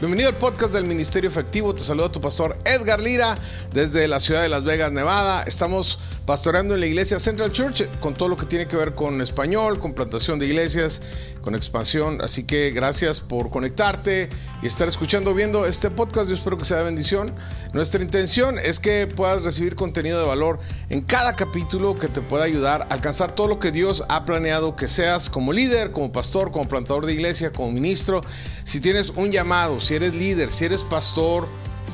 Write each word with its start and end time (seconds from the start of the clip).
Bienvenido 0.00 0.30
al 0.30 0.36
podcast 0.36 0.72
del 0.72 0.84
Ministerio 0.84 1.28
Efectivo. 1.28 1.74
Te 1.74 1.82
saluda 1.82 2.10
tu 2.10 2.22
pastor 2.22 2.56
Edgar 2.64 3.00
Lira 3.00 3.36
desde 3.70 4.08
la 4.08 4.18
ciudad 4.18 4.40
de 4.40 4.48
Las 4.48 4.64
Vegas, 4.64 4.90
Nevada. 4.92 5.42
Estamos 5.42 5.98
pastoreando 6.30 6.74
en 6.74 6.80
la 6.80 6.86
iglesia 6.86 7.18
Central 7.18 7.50
Church 7.50 7.88
con 7.98 8.14
todo 8.14 8.28
lo 8.28 8.36
que 8.36 8.46
tiene 8.46 8.68
que 8.68 8.76
ver 8.76 8.94
con 8.94 9.20
español, 9.20 9.80
con 9.80 9.94
plantación 9.94 10.38
de 10.38 10.46
iglesias, 10.46 11.02
con 11.42 11.56
expansión. 11.56 12.20
Así 12.22 12.44
que 12.44 12.70
gracias 12.70 13.18
por 13.18 13.50
conectarte 13.50 14.28
y 14.62 14.68
estar 14.68 14.86
escuchando, 14.86 15.34
viendo 15.34 15.66
este 15.66 15.90
podcast. 15.90 16.28
Yo 16.28 16.34
espero 16.36 16.56
que 16.56 16.64
sea 16.64 16.76
de 16.76 16.84
bendición. 16.84 17.34
Nuestra 17.72 18.00
intención 18.00 18.60
es 18.60 18.78
que 18.78 19.08
puedas 19.08 19.42
recibir 19.42 19.74
contenido 19.74 20.20
de 20.20 20.26
valor 20.26 20.60
en 20.88 21.00
cada 21.00 21.34
capítulo 21.34 21.96
que 21.96 22.06
te 22.06 22.20
pueda 22.20 22.44
ayudar 22.44 22.82
a 22.82 22.94
alcanzar 22.94 23.34
todo 23.34 23.48
lo 23.48 23.58
que 23.58 23.72
Dios 23.72 24.04
ha 24.08 24.24
planeado 24.24 24.76
que 24.76 24.86
seas 24.86 25.30
como 25.30 25.52
líder, 25.52 25.90
como 25.90 26.12
pastor, 26.12 26.52
como 26.52 26.68
plantador 26.68 27.06
de 27.06 27.12
iglesia, 27.12 27.50
como 27.50 27.72
ministro. 27.72 28.20
Si 28.62 28.80
tienes 28.80 29.10
un 29.16 29.32
llamado, 29.32 29.80
si 29.80 29.96
eres 29.96 30.14
líder, 30.14 30.52
si 30.52 30.66
eres 30.66 30.84
pastor, 30.84 31.48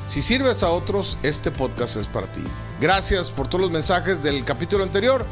si 0.07 0.21
sirves 0.21 0.63
a 0.63 0.69
otros, 0.69 1.17
este 1.21 1.51
podcast 1.51 1.97
es 1.97 2.07
para 2.07 2.31
ti. 2.31 2.41
Gracias 2.79 3.29
por 3.29 3.47
todos 3.47 3.63
los 3.63 3.71
mensajes 3.71 4.23
del 4.23 4.45
capítulo 4.45 4.83
anterior. 4.83 5.25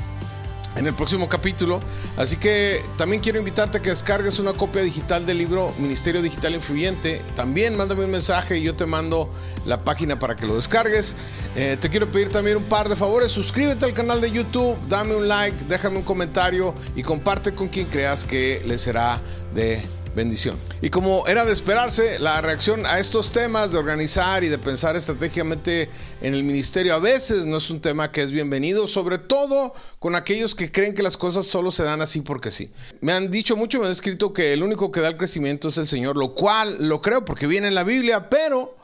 en 0.77 0.87
el 0.87 0.95
próximo 0.95 1.29
capítulo. 1.29 1.81
Así 2.17 2.37
que 2.37 2.83
también 2.97 3.21
quiero 3.21 3.39
invitarte 3.39 3.79
a 3.79 3.83
que 3.83 3.91
descargues 3.91 4.39
una 4.39 4.53
copia 4.53 4.83
digital 4.83 5.27
del 5.27 5.39
libro 5.39 5.73
Ministerio 5.79 6.23
Digital 6.23 6.55
Influyente. 6.55 7.23
También 7.35 7.77
mándame 7.77 8.05
un 8.05 8.11
mensaje 8.11 8.59
y 8.59 8.63
yo 8.63 8.75
te 8.75 8.87
mando 8.87 9.33
la 9.65 9.85
página 9.85 10.19
para 10.19 10.37
que 10.37 10.47
lo 10.47 10.57
descargues. 10.57 11.17
Eh, 11.57 11.77
te 11.81 11.89
quiero 11.89 12.11
pedir 12.11 12.29
también 12.29 12.59
un 12.59 12.65
par 12.65 12.89
de 12.89 12.97
favores. 12.97 13.33
Suscríbete 13.33 13.85
al 13.85 13.95
canal 13.95 14.21
de 14.21 14.31
YouTube, 14.31 14.77
dame 14.89 15.15
un 15.15 15.29
like, 15.29 15.65
déjame 15.69 15.99
un 15.99 16.05
comentario 16.05 16.75
y 16.95 17.03
comparte 17.03 17.55
con 17.55 17.69
quien 17.69 17.87
creas 17.87 18.25
que 18.25 18.63
le 18.67 18.79
será 18.79 19.21
de 19.55 19.83
bendición. 20.17 20.59
Y 20.81 20.89
como 20.89 21.27
era 21.29 21.45
de 21.45 21.53
esperarse, 21.53 22.19
la 22.19 22.41
reacción 22.41 22.87
a 22.87 22.99
estos 22.99 23.31
temas 23.31 23.71
de 23.71 23.79
organizar 23.79 24.43
y 24.43 24.49
de 24.49 24.59
pensar 24.59 24.97
estratégicamente 24.97 25.91
en 26.23 26.35
el 26.35 26.43
ministerio 26.43 26.95
a 26.95 26.99
veces 26.99 27.45
no 27.45 27.59
es 27.59 27.71
un 27.71 27.81
tema 27.81 28.11
que 28.11 28.23
es 28.23 28.33
bienvenido, 28.33 28.89
sobre 28.89 29.19
todo 29.19 29.75
con 29.99 30.17
aquellos 30.17 30.55
que 30.55 30.73
creen 30.73 30.95
que 30.95 31.03
las 31.03 31.19
cosas 31.19 31.47
solo 31.47 31.71
se 31.71 31.85
dan 31.85 32.01
así 32.01 32.23
porque 32.23 32.51
sí. 32.51 32.73
Me 33.01 33.13
han 33.13 33.31
dicho 33.31 33.57
mucho, 33.57 33.79
me 33.79 33.87
han 33.87 33.93
escrito 33.93 34.33
que 34.33 34.55
el 34.55 34.63
único 34.63 34.91
que 34.91 35.01
da 35.01 35.09
el 35.09 35.19
crecimiento 35.19 35.69
es 35.69 35.77
el 35.77 35.87
Señor, 35.87 36.17
lo 36.17 36.35
cual 36.35 36.89
lo 36.89 37.03
creo 37.03 37.25
porque 37.25 37.47
viene 37.47 37.69
en 37.69 37.75
la 37.75 37.85
Biblia, 37.85 38.31
pero 38.31 38.75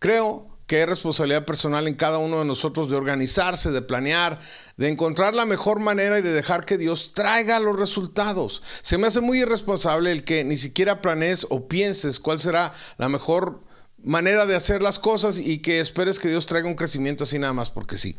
creo 0.00 0.49
que 0.70 0.82
es 0.82 0.88
responsabilidad 0.88 1.44
personal 1.44 1.88
en 1.88 1.96
cada 1.96 2.18
uno 2.18 2.38
de 2.38 2.44
nosotros 2.44 2.88
de 2.88 2.94
organizarse, 2.94 3.72
de 3.72 3.82
planear, 3.82 4.40
de 4.76 4.86
encontrar 4.86 5.34
la 5.34 5.44
mejor 5.44 5.80
manera 5.80 6.20
y 6.20 6.22
de 6.22 6.32
dejar 6.32 6.64
que 6.64 6.78
Dios 6.78 7.10
traiga 7.12 7.58
los 7.58 7.76
resultados. 7.76 8.62
Se 8.80 8.96
me 8.96 9.08
hace 9.08 9.20
muy 9.20 9.40
irresponsable 9.40 10.12
el 10.12 10.22
que 10.22 10.44
ni 10.44 10.56
siquiera 10.56 11.02
planees 11.02 11.44
o 11.50 11.66
pienses 11.66 12.20
cuál 12.20 12.38
será 12.38 12.72
la 12.98 13.08
mejor 13.08 13.64
manera 14.04 14.46
de 14.46 14.54
hacer 14.54 14.80
las 14.80 15.00
cosas 15.00 15.40
y 15.40 15.58
que 15.58 15.80
esperes 15.80 16.20
que 16.20 16.28
Dios 16.28 16.46
traiga 16.46 16.68
un 16.68 16.76
crecimiento 16.76 17.24
así 17.24 17.36
nada 17.40 17.52
más 17.52 17.70
porque 17.70 17.98
sí. 17.98 18.14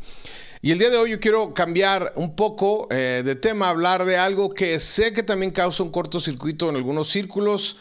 Y 0.60 0.72
el 0.72 0.78
día 0.78 0.90
de 0.90 0.98
hoy 0.98 1.12
yo 1.12 1.20
quiero 1.20 1.54
cambiar 1.54 2.12
un 2.16 2.36
poco 2.36 2.86
eh, 2.90 3.22
de 3.24 3.34
tema, 3.34 3.70
hablar 3.70 4.04
de 4.04 4.18
algo 4.18 4.52
que 4.52 4.78
sé 4.78 5.14
que 5.14 5.22
también 5.22 5.52
causa 5.52 5.82
un 5.82 5.90
cortocircuito 5.90 6.68
en 6.68 6.76
algunos 6.76 7.08
círculos 7.08 7.78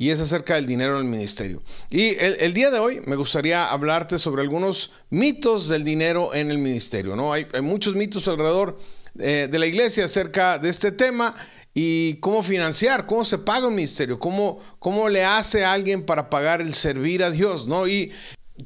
y 0.00 0.10
es 0.10 0.20
acerca 0.20 0.54
del 0.54 0.66
dinero 0.66 0.94
en 0.94 1.06
el 1.06 1.10
ministerio. 1.10 1.60
Y 1.90 2.14
el, 2.20 2.54
día 2.54 2.70
de 2.70 2.78
hoy 2.78 3.02
me 3.04 3.16
gustaría 3.16 3.68
hablarte 3.68 4.20
sobre 4.20 4.42
algunos 4.42 4.92
mitos 5.10 5.66
del 5.66 5.82
dinero 5.82 6.32
en 6.32 6.52
el 6.52 6.58
ministerio. 6.58 7.16
¿no? 7.16 7.32
Hay, 7.32 7.48
muchos 7.62 7.96
mitos 7.96 8.28
alrededor 8.28 8.78
eh, 9.18 9.48
de 9.50 9.58
la 9.58 9.66
iglesia 9.66 10.04
acerca 10.04 10.58
de 10.58 10.70
este 10.70 10.92
tema 10.92 11.34
y 11.74 12.14
cómo 12.20 12.44
financiar, 12.44 13.06
cómo 13.06 13.24
se 13.24 13.38
paga 13.38 13.66
un 13.66 13.74
ministerio, 13.74 14.20
cómo, 14.20 14.60
cómo 14.78 15.08
le 15.08 15.24
hace 15.24 15.64
a 15.64 15.72
alguien 15.72 16.06
para 16.06 16.30
pagar 16.30 16.60
el 16.60 16.74
servir 16.74 17.24
a 17.24 17.32
Dios. 17.32 17.66
¿no? 17.66 17.88
Y 17.88 18.12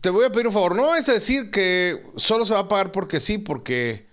te 0.02 0.10
voy 0.10 0.26
a 0.26 0.30
pedir 0.30 0.48
un 0.48 0.52
favor, 0.52 0.76
no 0.76 0.94
es 0.94 1.06
decir 1.06 1.50
que 1.50 2.04
solo 2.16 2.44
se 2.44 2.52
va 2.52 2.60
a 2.60 2.68
pagar 2.68 2.92
porque 2.92 3.20
sí, 3.20 3.38
porque 3.38 4.11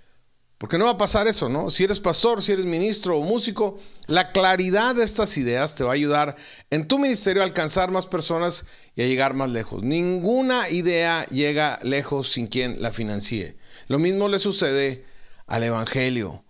porque 0.60 0.78
no 0.78 0.86
va 0.86 0.92
a 0.92 0.98
pasar 0.98 1.28
eso, 1.28 1.48
¿no? 1.48 1.70
Si 1.70 1.86
eres 1.86 2.02
pastor, 2.02 2.44
si 2.44 2.52
eres 2.52 2.66
ministro 2.66 3.18
o 3.18 3.24
músico, 3.24 3.80
la 4.08 4.34
claridad 4.34 4.94
de 4.94 5.06
estas 5.06 5.38
ideas 5.38 5.74
te 5.74 5.86
va 5.86 5.92
a 5.92 5.94
ayudar 5.94 6.36
en 6.70 6.86
tu 6.86 7.00
ministerio 7.00 7.42
a 7.42 7.46
alcanzar 7.46 7.92
más 7.92 8.06
personas 8.06 8.66
y 8.94 9.02
a 9.02 9.08
llegar 9.08 9.36
más 9.36 9.50
lejos. 9.50 9.84
Ninguna 9.84 10.70
idea 10.70 11.26
llega 11.28 11.80
lejos 11.82 12.34
sin 12.34 12.48
quien 12.48 12.82
la 12.82 12.92
financie. 12.92 13.56
Lo 13.88 14.00
mismo 14.00 14.28
le 14.28 14.38
sucede 14.38 15.06
al 15.48 15.64
Evangelio. 15.64 16.44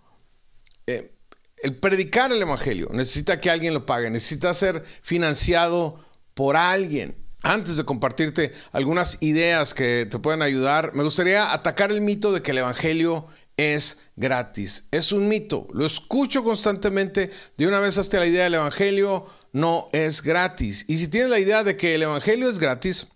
Eh, 0.88 1.14
el 1.58 1.76
predicar 1.76 2.32
el 2.32 2.42
Evangelio 2.42 2.88
necesita 2.92 3.38
que 3.38 3.48
alguien 3.48 3.74
lo 3.74 3.86
pague, 3.86 4.10
necesita 4.10 4.52
ser 4.54 4.84
financiado 5.02 6.04
por 6.34 6.56
alguien. 6.56 7.14
Antes 7.42 7.76
de 7.76 7.84
compartirte 7.84 8.52
algunas 8.72 9.18
ideas 9.22 9.72
que 9.72 10.06
te 10.10 10.18
pueden 10.18 10.42
ayudar, 10.42 10.94
me 10.94 11.04
gustaría 11.04 11.52
atacar 11.52 11.92
el 11.92 12.00
mito 12.00 12.32
de 12.32 12.42
que 12.42 12.50
el 12.50 12.58
Evangelio 12.58 13.28
es 13.60 13.98
gratis. 14.16 14.84
Es 14.90 15.12
un 15.12 15.28
mito, 15.28 15.68
lo 15.72 15.84
escucho 15.84 16.42
constantemente. 16.42 17.30
De 17.58 17.66
una 17.66 17.80
vez 17.80 17.98
hasta 17.98 18.18
la 18.18 18.26
idea 18.26 18.44
del 18.44 18.54
Evangelio 18.54 19.26
no 19.52 19.88
es 19.92 20.22
gratis. 20.22 20.84
Y 20.88 20.96
si 20.96 21.08
tienes 21.08 21.30
la 21.30 21.38
idea 21.38 21.62
de 21.62 21.76
que 21.76 21.94
el 21.94 22.02
Evangelio 22.02 22.48
es 22.48 22.58
gratis, 22.58 23.06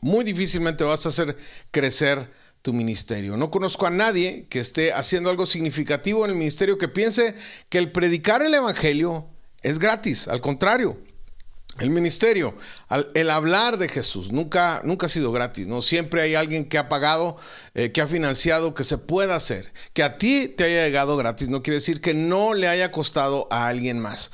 muy 0.00 0.24
difícilmente 0.24 0.84
vas 0.84 1.04
a 1.04 1.10
hacer 1.10 1.36
crecer 1.70 2.30
tu 2.62 2.72
ministerio. 2.72 3.36
No 3.36 3.50
conozco 3.50 3.86
a 3.86 3.90
nadie 3.90 4.46
que 4.48 4.60
esté 4.60 4.92
haciendo 4.92 5.30
algo 5.30 5.46
significativo 5.46 6.24
en 6.24 6.32
el 6.32 6.36
ministerio 6.36 6.78
que 6.78 6.88
piense 6.88 7.34
que 7.68 7.78
el 7.78 7.92
predicar 7.92 8.42
el 8.42 8.54
Evangelio 8.54 9.28
es 9.62 9.78
gratis. 9.78 10.28
Al 10.28 10.40
contrario, 10.40 10.98
el 11.80 11.90
ministerio, 11.90 12.54
el 13.14 13.30
hablar 13.30 13.78
de 13.78 13.88
Jesús, 13.88 14.32
nunca, 14.32 14.80
nunca 14.84 15.06
ha 15.06 15.08
sido 15.08 15.32
gratis, 15.32 15.66
¿no? 15.66 15.82
Siempre 15.82 16.22
hay 16.22 16.34
alguien 16.34 16.68
que 16.68 16.78
ha 16.78 16.88
pagado, 16.88 17.36
eh, 17.74 17.92
que 17.92 18.00
ha 18.00 18.06
financiado, 18.06 18.74
que 18.74 18.84
se 18.84 18.98
pueda 18.98 19.36
hacer. 19.36 19.72
Que 19.92 20.02
a 20.02 20.18
ti 20.18 20.48
te 20.48 20.64
haya 20.64 20.84
llegado 20.84 21.16
gratis 21.16 21.48
no 21.48 21.62
quiere 21.62 21.76
decir 21.76 22.00
que 22.00 22.14
no 22.14 22.54
le 22.54 22.68
haya 22.68 22.90
costado 22.90 23.48
a 23.50 23.68
alguien 23.68 24.00
más. 24.00 24.30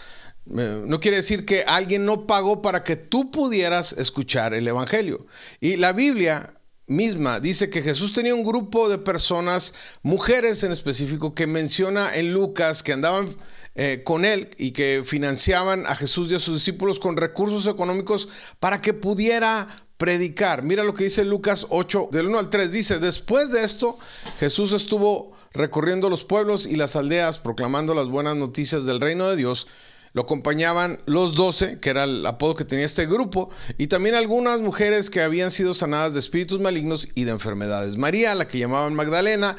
No 0.46 1.00
quiere 1.00 1.18
decir 1.18 1.46
que 1.46 1.64
alguien 1.66 2.04
no 2.04 2.26
pagó 2.26 2.60
para 2.60 2.84
que 2.84 2.96
tú 2.96 3.30
pudieras 3.30 3.94
escuchar 3.94 4.52
el 4.52 4.68
Evangelio. 4.68 5.26
Y 5.58 5.76
la 5.76 5.92
Biblia 5.92 6.54
misma 6.86 7.40
dice 7.40 7.70
que 7.70 7.80
Jesús 7.80 8.12
tenía 8.12 8.34
un 8.34 8.44
grupo 8.44 8.90
de 8.90 8.98
personas, 8.98 9.72
mujeres 10.02 10.62
en 10.62 10.72
específico, 10.72 11.34
que 11.34 11.46
menciona 11.46 12.14
en 12.14 12.34
Lucas, 12.34 12.82
que 12.82 12.92
andaban 12.92 13.34
eh, 13.76 14.02
con 14.04 14.24
él 14.24 14.50
y 14.56 14.70
que 14.70 15.02
financiaban 15.04 15.86
a 15.86 15.96
Jesús 15.96 16.30
y 16.30 16.34
a 16.34 16.38
sus 16.38 16.54
discípulos 16.54 17.00
con 17.00 17.16
recursos 17.16 17.66
económicos 17.66 18.28
para 18.60 18.80
que 18.80 18.94
pudiera 18.94 19.86
predicar. 19.96 20.62
Mira 20.62 20.84
lo 20.84 20.94
que 20.94 21.04
dice 21.04 21.24
Lucas 21.24 21.66
8, 21.70 22.08
del 22.12 22.26
1 22.26 22.38
al 22.38 22.50
3. 22.50 22.70
Dice, 22.70 22.98
después 22.98 23.50
de 23.50 23.64
esto, 23.64 23.98
Jesús 24.38 24.72
estuvo 24.72 25.32
recorriendo 25.52 26.10
los 26.10 26.24
pueblos 26.24 26.66
y 26.66 26.76
las 26.76 26.96
aldeas, 26.96 27.38
proclamando 27.38 27.94
las 27.94 28.06
buenas 28.06 28.36
noticias 28.36 28.84
del 28.84 29.00
reino 29.00 29.28
de 29.28 29.36
Dios. 29.36 29.66
Lo 30.12 30.22
acompañaban 30.22 31.00
los 31.06 31.34
doce, 31.34 31.80
que 31.80 31.90
era 31.90 32.04
el 32.04 32.24
apodo 32.24 32.54
que 32.54 32.64
tenía 32.64 32.86
este 32.86 33.06
grupo, 33.06 33.50
y 33.78 33.88
también 33.88 34.14
algunas 34.14 34.60
mujeres 34.60 35.10
que 35.10 35.20
habían 35.20 35.50
sido 35.50 35.74
sanadas 35.74 36.14
de 36.14 36.20
espíritus 36.20 36.60
malignos 36.60 37.08
y 37.16 37.24
de 37.24 37.32
enfermedades. 37.32 37.96
María, 37.96 38.36
la 38.36 38.46
que 38.46 38.58
llamaban 38.58 38.94
Magdalena, 38.94 39.56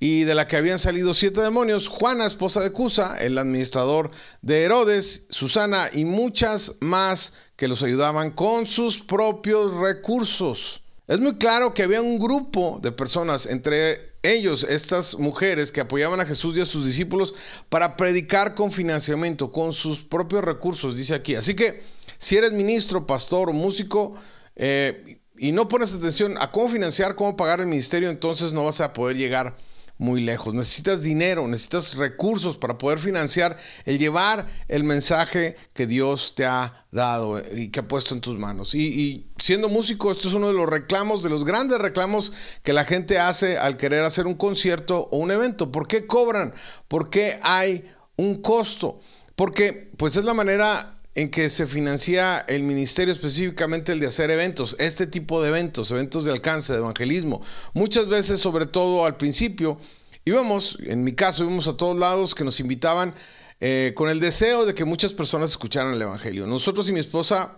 y 0.00 0.22
de 0.22 0.34
la 0.34 0.46
que 0.46 0.56
habían 0.56 0.78
salido 0.78 1.14
siete 1.14 1.40
demonios, 1.40 1.88
Juana, 1.88 2.26
esposa 2.26 2.60
de 2.60 2.72
Cusa, 2.72 3.16
el 3.18 3.36
administrador 3.36 4.10
de 4.42 4.62
Herodes, 4.62 5.26
Susana 5.30 5.90
y 5.92 6.04
muchas 6.04 6.74
más 6.80 7.32
que 7.56 7.68
los 7.68 7.82
ayudaban 7.82 8.30
con 8.30 8.68
sus 8.68 9.00
propios 9.00 9.74
recursos. 9.74 10.82
Es 11.08 11.18
muy 11.18 11.36
claro 11.38 11.72
que 11.72 11.82
había 11.82 12.02
un 12.02 12.18
grupo 12.18 12.78
de 12.82 12.92
personas, 12.92 13.46
entre 13.46 14.12
ellos 14.22 14.64
estas 14.68 15.18
mujeres 15.18 15.72
que 15.72 15.80
apoyaban 15.80 16.20
a 16.20 16.26
Jesús 16.26 16.56
y 16.56 16.60
a 16.60 16.66
sus 16.66 16.84
discípulos 16.84 17.34
para 17.68 17.96
predicar 17.96 18.54
con 18.54 18.70
financiamiento, 18.70 19.50
con 19.50 19.72
sus 19.72 20.00
propios 20.00 20.44
recursos, 20.44 20.96
dice 20.96 21.14
aquí. 21.14 21.34
Así 21.34 21.54
que 21.54 21.82
si 22.18 22.36
eres 22.36 22.52
ministro, 22.52 23.06
pastor 23.06 23.52
músico, 23.52 24.14
eh, 24.54 25.18
y 25.38 25.52
no 25.52 25.68
pones 25.68 25.94
atención 25.94 26.36
a 26.38 26.50
cómo 26.50 26.68
financiar, 26.68 27.14
cómo 27.14 27.36
pagar 27.36 27.60
el 27.60 27.66
ministerio, 27.66 28.10
entonces 28.10 28.52
no 28.52 28.64
vas 28.64 28.80
a 28.80 28.92
poder 28.92 29.16
llegar 29.16 29.56
muy 29.98 30.20
lejos. 30.20 30.54
Necesitas 30.54 31.02
dinero, 31.02 31.46
necesitas 31.46 31.96
recursos 31.96 32.56
para 32.56 32.78
poder 32.78 33.00
financiar 33.00 33.58
el 33.84 33.98
llevar 33.98 34.48
el 34.68 34.84
mensaje 34.84 35.56
que 35.74 35.86
Dios 35.86 36.34
te 36.36 36.46
ha 36.46 36.86
dado 36.92 37.42
y 37.54 37.68
que 37.68 37.80
ha 37.80 37.88
puesto 37.88 38.14
en 38.14 38.20
tus 38.20 38.38
manos. 38.38 38.74
Y, 38.74 39.30
siendo 39.38 39.68
músico, 39.68 40.10
esto 40.10 40.28
es 40.28 40.34
uno 40.34 40.48
de 40.48 40.54
los 40.54 40.68
reclamos, 40.68 41.22
de 41.22 41.28
los 41.28 41.44
grandes 41.44 41.78
reclamos 41.78 42.32
que 42.62 42.72
la 42.72 42.84
gente 42.84 43.18
hace 43.18 43.58
al 43.58 43.76
querer 43.76 44.04
hacer 44.04 44.26
un 44.26 44.34
concierto 44.34 45.08
o 45.10 45.18
un 45.18 45.32
evento. 45.32 45.70
¿Por 45.72 45.88
qué 45.88 46.06
cobran? 46.06 46.54
¿Por 46.86 47.10
qué 47.10 47.38
hay 47.42 47.90
un 48.16 48.40
costo? 48.40 49.00
Porque 49.34 49.92
pues 49.96 50.16
es 50.16 50.24
la 50.24 50.34
manera 50.34 50.97
en 51.18 51.30
que 51.30 51.50
se 51.50 51.66
financia 51.66 52.44
el 52.46 52.62
ministerio, 52.62 53.12
específicamente 53.12 53.90
el 53.90 53.98
de 53.98 54.06
hacer 54.06 54.30
eventos, 54.30 54.76
este 54.78 55.04
tipo 55.04 55.42
de 55.42 55.48
eventos, 55.48 55.90
eventos 55.90 56.24
de 56.24 56.30
alcance, 56.30 56.72
de 56.72 56.78
evangelismo. 56.78 57.42
Muchas 57.72 58.06
veces, 58.06 58.38
sobre 58.38 58.66
todo 58.66 59.04
al 59.04 59.16
principio, 59.16 59.78
íbamos, 60.24 60.78
en 60.80 61.02
mi 61.02 61.14
caso, 61.14 61.42
íbamos 61.42 61.66
a 61.66 61.76
todos 61.76 61.98
lados 61.98 62.36
que 62.36 62.44
nos 62.44 62.60
invitaban 62.60 63.16
eh, 63.58 63.94
con 63.96 64.10
el 64.10 64.20
deseo 64.20 64.64
de 64.64 64.76
que 64.76 64.84
muchas 64.84 65.12
personas 65.12 65.50
escucharan 65.50 65.92
el 65.92 66.02
Evangelio. 66.02 66.46
Nosotros 66.46 66.88
y 66.88 66.92
mi 66.92 67.00
esposa 67.00 67.56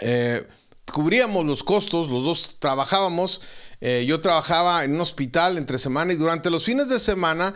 eh, 0.00 0.44
cubríamos 0.92 1.46
los 1.46 1.62
costos, 1.62 2.08
los 2.08 2.24
dos 2.24 2.56
trabajábamos. 2.58 3.40
Eh, 3.80 4.04
yo 4.08 4.20
trabajaba 4.20 4.82
en 4.82 4.96
un 4.96 5.00
hospital 5.00 5.58
entre 5.58 5.78
semana 5.78 6.12
y 6.12 6.16
durante 6.16 6.50
los 6.50 6.64
fines 6.64 6.88
de 6.88 6.98
semana 6.98 7.54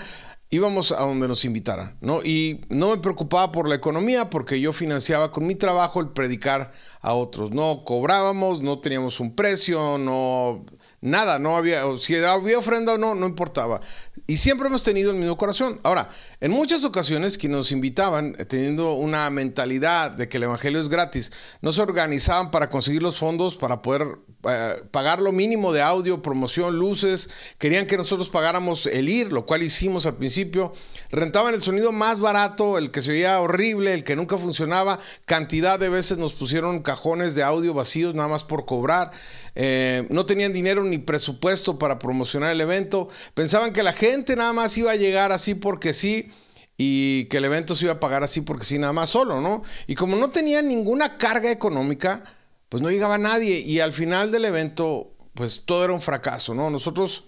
íbamos 0.50 0.92
a 0.92 1.00
donde 1.00 1.28
nos 1.28 1.44
invitaran, 1.44 1.96
¿no? 2.00 2.22
Y 2.22 2.64
no 2.70 2.90
me 2.90 2.98
preocupaba 2.98 3.52
por 3.52 3.68
la 3.68 3.74
economía 3.74 4.30
porque 4.30 4.60
yo 4.60 4.72
financiaba 4.72 5.30
con 5.30 5.46
mi 5.46 5.54
trabajo 5.54 6.00
el 6.00 6.08
predicar 6.08 6.72
a 7.00 7.14
otros. 7.14 7.50
No 7.50 7.84
cobrábamos, 7.84 8.62
no 8.62 8.78
teníamos 8.78 9.20
un 9.20 9.34
precio, 9.34 9.98
no 9.98 10.64
nada, 11.00 11.38
no 11.38 11.56
había, 11.56 11.82
si 11.98 12.16
había 12.16 12.58
ofrenda 12.58 12.94
o 12.94 12.98
no, 12.98 13.14
no 13.14 13.26
importaba. 13.26 13.80
Y 14.26 14.38
siempre 14.38 14.68
hemos 14.68 14.82
tenido 14.82 15.10
el 15.10 15.16
mismo 15.16 15.36
corazón. 15.36 15.80
Ahora, 15.82 16.10
en 16.40 16.50
muchas 16.50 16.84
ocasiones 16.84 17.38
que 17.38 17.48
nos 17.48 17.72
invitaban, 17.72 18.34
eh, 18.38 18.44
teniendo 18.44 18.94
una 18.94 19.28
mentalidad 19.30 20.10
de 20.10 20.28
que 20.28 20.38
el 20.38 20.44
Evangelio 20.44 20.80
es 20.80 20.88
gratis, 20.88 21.30
no 21.60 21.72
se 21.72 21.82
organizaban 21.82 22.50
para 22.50 22.68
conseguir 22.70 23.02
los 23.02 23.18
fondos 23.18 23.56
para 23.56 23.82
poder 23.82 24.18
eh, 24.44 24.82
pagar 24.92 25.20
lo 25.20 25.32
mínimo 25.32 25.72
de 25.72 25.82
audio, 25.82 26.22
promoción, 26.22 26.78
luces. 26.78 27.28
Querían 27.58 27.86
que 27.86 27.96
nosotros 27.96 28.28
pagáramos 28.28 28.86
el 28.86 29.08
IR, 29.08 29.32
lo 29.32 29.46
cual 29.46 29.64
hicimos 29.64 30.06
al 30.06 30.16
principio. 30.16 30.72
Rentaban 31.10 31.54
el 31.54 31.62
sonido 31.62 31.90
más 31.90 32.20
barato, 32.20 32.78
el 32.78 32.92
que 32.92 33.02
se 33.02 33.10
oía 33.10 33.40
horrible, 33.40 33.94
el 33.94 34.04
que 34.04 34.14
nunca 34.14 34.38
funcionaba. 34.38 35.00
Cantidad 35.24 35.80
de 35.80 35.88
veces 35.88 36.18
nos 36.18 36.32
pusieron 36.34 36.82
cajones 36.82 37.34
de 37.34 37.42
audio 37.42 37.74
vacíos 37.74 38.14
nada 38.14 38.28
más 38.28 38.44
por 38.44 38.64
cobrar. 38.64 39.10
Eh, 39.56 40.06
no 40.08 40.24
tenían 40.24 40.52
dinero 40.52 40.84
ni 40.84 40.98
presupuesto 40.98 41.78
para 41.78 41.98
promocionar 41.98 42.52
el 42.52 42.60
evento. 42.60 43.08
Pensaban 43.34 43.72
que 43.72 43.82
la 43.82 43.92
gente 43.92 44.36
nada 44.36 44.52
más 44.52 44.78
iba 44.78 44.92
a 44.92 44.96
llegar 44.96 45.32
así 45.32 45.54
porque 45.54 45.92
sí 45.94 46.30
y 46.76 47.24
que 47.24 47.38
el 47.38 47.44
evento 47.44 47.74
se 47.74 47.86
iba 47.86 47.94
a 47.94 48.00
pagar 48.00 48.22
así 48.22 48.40
porque 48.40 48.64
sí, 48.64 48.78
nada 48.78 48.92
más 48.92 49.10
solo, 49.10 49.40
¿no? 49.40 49.64
Y 49.88 49.96
como 49.96 50.16
no 50.16 50.30
tenían 50.30 50.68
ninguna 50.68 51.18
carga 51.18 51.50
económica, 51.50 52.22
pues 52.68 52.82
no 52.82 52.90
llegaba 52.90 53.18
nadie 53.18 53.60
y 53.60 53.80
al 53.80 53.92
final 53.92 54.30
del 54.30 54.44
evento, 54.44 55.14
pues 55.34 55.62
todo 55.64 55.84
era 55.84 55.92
un 55.92 56.02
fracaso, 56.02 56.54
¿no? 56.54 56.70
Nosotros 56.70 57.24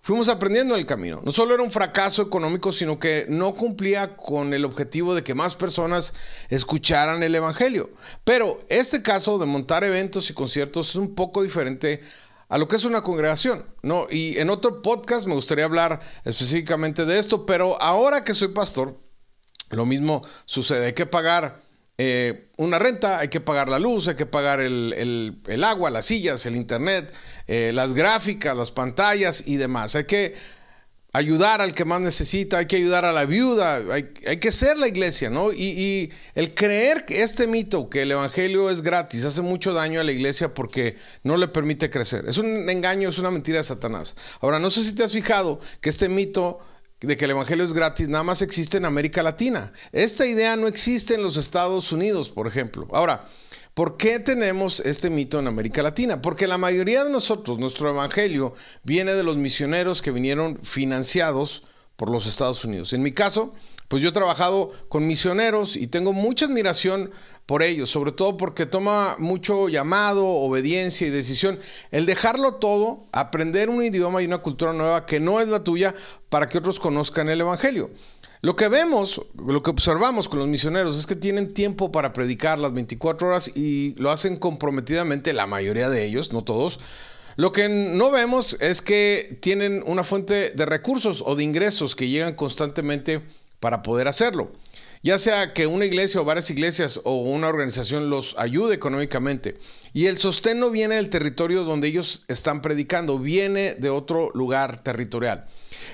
fuimos 0.00 0.28
aprendiendo 0.28 0.74
en 0.74 0.80
el 0.80 0.86
camino. 0.86 1.20
No 1.24 1.32
solo 1.32 1.54
era 1.54 1.62
un 1.62 1.70
fracaso 1.70 2.22
económico, 2.22 2.72
sino 2.72 2.98
que 2.98 3.26
no 3.28 3.54
cumplía 3.54 4.16
con 4.16 4.54
el 4.54 4.64
objetivo 4.64 5.14
de 5.14 5.24
que 5.24 5.34
más 5.34 5.54
personas 5.54 6.14
escucharan 6.48 7.22
el 7.22 7.34
Evangelio. 7.34 7.90
Pero 8.24 8.60
este 8.68 9.02
caso 9.02 9.38
de 9.38 9.46
montar 9.46 9.84
eventos 9.84 10.30
y 10.30 10.34
conciertos 10.34 10.90
es 10.90 10.96
un 10.96 11.14
poco 11.14 11.42
diferente 11.42 12.02
a 12.48 12.58
lo 12.58 12.68
que 12.68 12.76
es 12.76 12.84
una 12.84 13.02
congregación, 13.02 13.66
¿no? 13.82 14.06
Y 14.08 14.38
en 14.38 14.50
otro 14.50 14.80
podcast 14.80 15.26
me 15.26 15.34
gustaría 15.34 15.64
hablar 15.64 16.00
específicamente 16.24 17.04
de 17.04 17.18
esto, 17.18 17.44
pero 17.44 17.80
ahora 17.82 18.22
que 18.22 18.34
soy 18.34 18.48
pastor, 18.48 19.00
lo 19.70 19.84
mismo 19.86 20.24
sucede. 20.44 20.86
Hay 20.86 20.92
que 20.92 21.06
pagar 21.06 21.65
eh, 21.98 22.48
una 22.56 22.78
renta, 22.78 23.18
hay 23.18 23.28
que 23.28 23.40
pagar 23.40 23.68
la 23.68 23.78
luz, 23.78 24.08
hay 24.08 24.16
que 24.16 24.26
pagar 24.26 24.60
el, 24.60 25.64
agua, 25.64 25.90
las 25.90 26.06
sillas, 26.06 26.44
el 26.46 26.56
internet, 26.56 27.12
eh, 27.46 27.70
las 27.74 27.94
gráficas, 27.94 28.56
las 28.56 28.70
pantallas 28.70 29.42
y 29.46 29.56
demás. 29.56 29.94
Hay 29.94 30.04
que 30.04 30.34
ayudar 31.12 31.62
al 31.62 31.72
que 31.72 31.86
más 31.86 32.02
necesita, 32.02 32.58
hay 32.58 32.66
que 32.66 32.76
ayudar 32.76 33.06
a 33.06 33.12
la 33.12 33.24
viuda, 33.24 33.82
hay, 33.90 34.04
que 34.04 34.52
ser 34.52 34.76
la 34.76 34.88
iglesia, 34.88 35.30
¿no? 35.30 35.50
Y, 35.52 35.64
y, 35.64 36.10
el 36.34 36.54
creer 36.54 37.06
que 37.06 37.22
este 37.22 37.46
mito, 37.46 37.88
que 37.88 38.02
el 38.02 38.10
Evangelio 38.10 38.68
es 38.68 38.82
gratis, 38.82 39.24
hace 39.24 39.40
mucho 39.40 39.72
daño 39.72 40.00
a 40.00 40.04
la 40.04 40.12
iglesia 40.12 40.52
porque 40.52 40.98
no 41.22 41.38
le 41.38 41.48
permite 41.48 41.88
crecer. 41.88 42.26
Es 42.28 42.36
un 42.36 42.68
engaño, 42.68 43.08
es 43.08 43.18
una 43.18 43.30
mentira 43.30 43.58
de 43.58 43.64
Satanás. 43.64 44.16
Ahora, 44.40 44.58
no 44.58 44.70
sé 44.70 44.84
si 44.84 44.94
te 44.94 45.04
has 45.04 45.12
fijado 45.12 45.60
que 45.80 45.88
este 45.88 46.10
mito 46.10 46.58
de 47.00 47.16
que 47.16 47.26
el 47.26 47.32
Evangelio 47.32 47.64
es 47.64 47.72
gratis 47.72 48.08
nada 48.08 48.24
más 48.24 48.42
existe 48.42 48.78
en 48.78 48.86
América 48.86 49.22
Latina. 49.22 49.72
Esta 49.92 50.26
idea 50.26 50.56
no 50.56 50.66
existe 50.66 51.14
en 51.14 51.22
los 51.22 51.36
Estados 51.36 51.92
Unidos, 51.92 52.30
por 52.30 52.46
ejemplo. 52.46 52.88
Ahora, 52.92 53.26
¿por 53.74 53.96
qué 53.96 54.18
tenemos 54.18 54.80
este 54.80 55.10
mito 55.10 55.38
en 55.38 55.46
América 55.46 55.82
Latina? 55.82 56.22
Porque 56.22 56.46
la 56.46 56.56
mayoría 56.56 57.04
de 57.04 57.10
nosotros, 57.10 57.58
nuestro 57.58 57.90
Evangelio, 57.90 58.54
viene 58.82 59.12
de 59.12 59.22
los 59.22 59.36
misioneros 59.36 60.00
que 60.00 60.10
vinieron 60.10 60.58
financiados 60.62 61.62
por 61.96 62.10
los 62.10 62.26
Estados 62.26 62.64
Unidos. 62.64 62.92
En 62.94 63.02
mi 63.02 63.12
caso, 63.12 63.52
pues 63.88 64.02
yo 64.02 64.08
he 64.08 64.12
trabajado 64.12 64.72
con 64.88 65.06
misioneros 65.06 65.76
y 65.76 65.86
tengo 65.86 66.12
mucha 66.12 66.46
admiración 66.46 67.10
por 67.46 67.62
ellos, 67.62 67.88
sobre 67.88 68.10
todo 68.10 68.36
porque 68.36 68.66
toma 68.66 69.14
mucho 69.18 69.68
llamado, 69.68 70.26
obediencia 70.26 71.06
y 71.06 71.10
decisión. 71.10 71.60
El 71.92 72.04
dejarlo 72.04 72.54
todo, 72.54 73.06
aprender 73.12 73.68
un 73.68 73.82
idioma 73.82 74.20
y 74.20 74.26
una 74.26 74.38
cultura 74.38 74.72
nueva 74.72 75.06
que 75.06 75.20
no 75.20 75.40
es 75.40 75.46
la 75.46 75.62
tuya 75.62 75.94
para 76.28 76.48
que 76.48 76.58
otros 76.58 76.80
conozcan 76.80 77.28
el 77.28 77.40
Evangelio. 77.40 77.90
Lo 78.42 78.54
que 78.56 78.68
vemos, 78.68 79.22
lo 79.34 79.62
que 79.62 79.70
observamos 79.70 80.28
con 80.28 80.40
los 80.40 80.48
misioneros 80.48 80.98
es 80.98 81.06
que 81.06 81.16
tienen 81.16 81.54
tiempo 81.54 81.90
para 81.90 82.12
predicar 82.12 82.58
las 82.58 82.72
24 82.74 83.28
horas 83.28 83.50
y 83.54 83.94
lo 83.96 84.10
hacen 84.10 84.36
comprometidamente, 84.36 85.32
la 85.32 85.46
mayoría 85.46 85.88
de 85.88 86.04
ellos, 86.04 86.32
no 86.32 86.44
todos. 86.44 86.78
Lo 87.36 87.52
que 87.52 87.68
no 87.68 88.10
vemos 88.10 88.56
es 88.60 88.82
que 88.82 89.38
tienen 89.40 89.82
una 89.86 90.04
fuente 90.04 90.50
de 90.50 90.66
recursos 90.66 91.22
o 91.24 91.36
de 91.36 91.44
ingresos 91.44 91.94
que 91.94 92.08
llegan 92.08 92.34
constantemente 92.34 93.20
para 93.60 93.82
poder 93.82 94.08
hacerlo. 94.08 94.52
Ya 95.06 95.20
sea 95.20 95.52
que 95.52 95.68
una 95.68 95.84
iglesia 95.84 96.20
o 96.20 96.24
varias 96.24 96.50
iglesias 96.50 97.00
o 97.04 97.20
una 97.20 97.46
organización 97.46 98.10
los 98.10 98.34
ayude 98.38 98.74
económicamente. 98.74 99.56
Y 99.92 100.06
el 100.06 100.18
sostén 100.18 100.58
no 100.58 100.68
viene 100.68 100.96
del 100.96 101.10
territorio 101.10 101.62
donde 101.62 101.86
ellos 101.86 102.24
están 102.26 102.60
predicando, 102.60 103.20
viene 103.20 103.74
de 103.74 103.88
otro 103.88 104.32
lugar 104.34 104.82
territorial. 104.82 105.46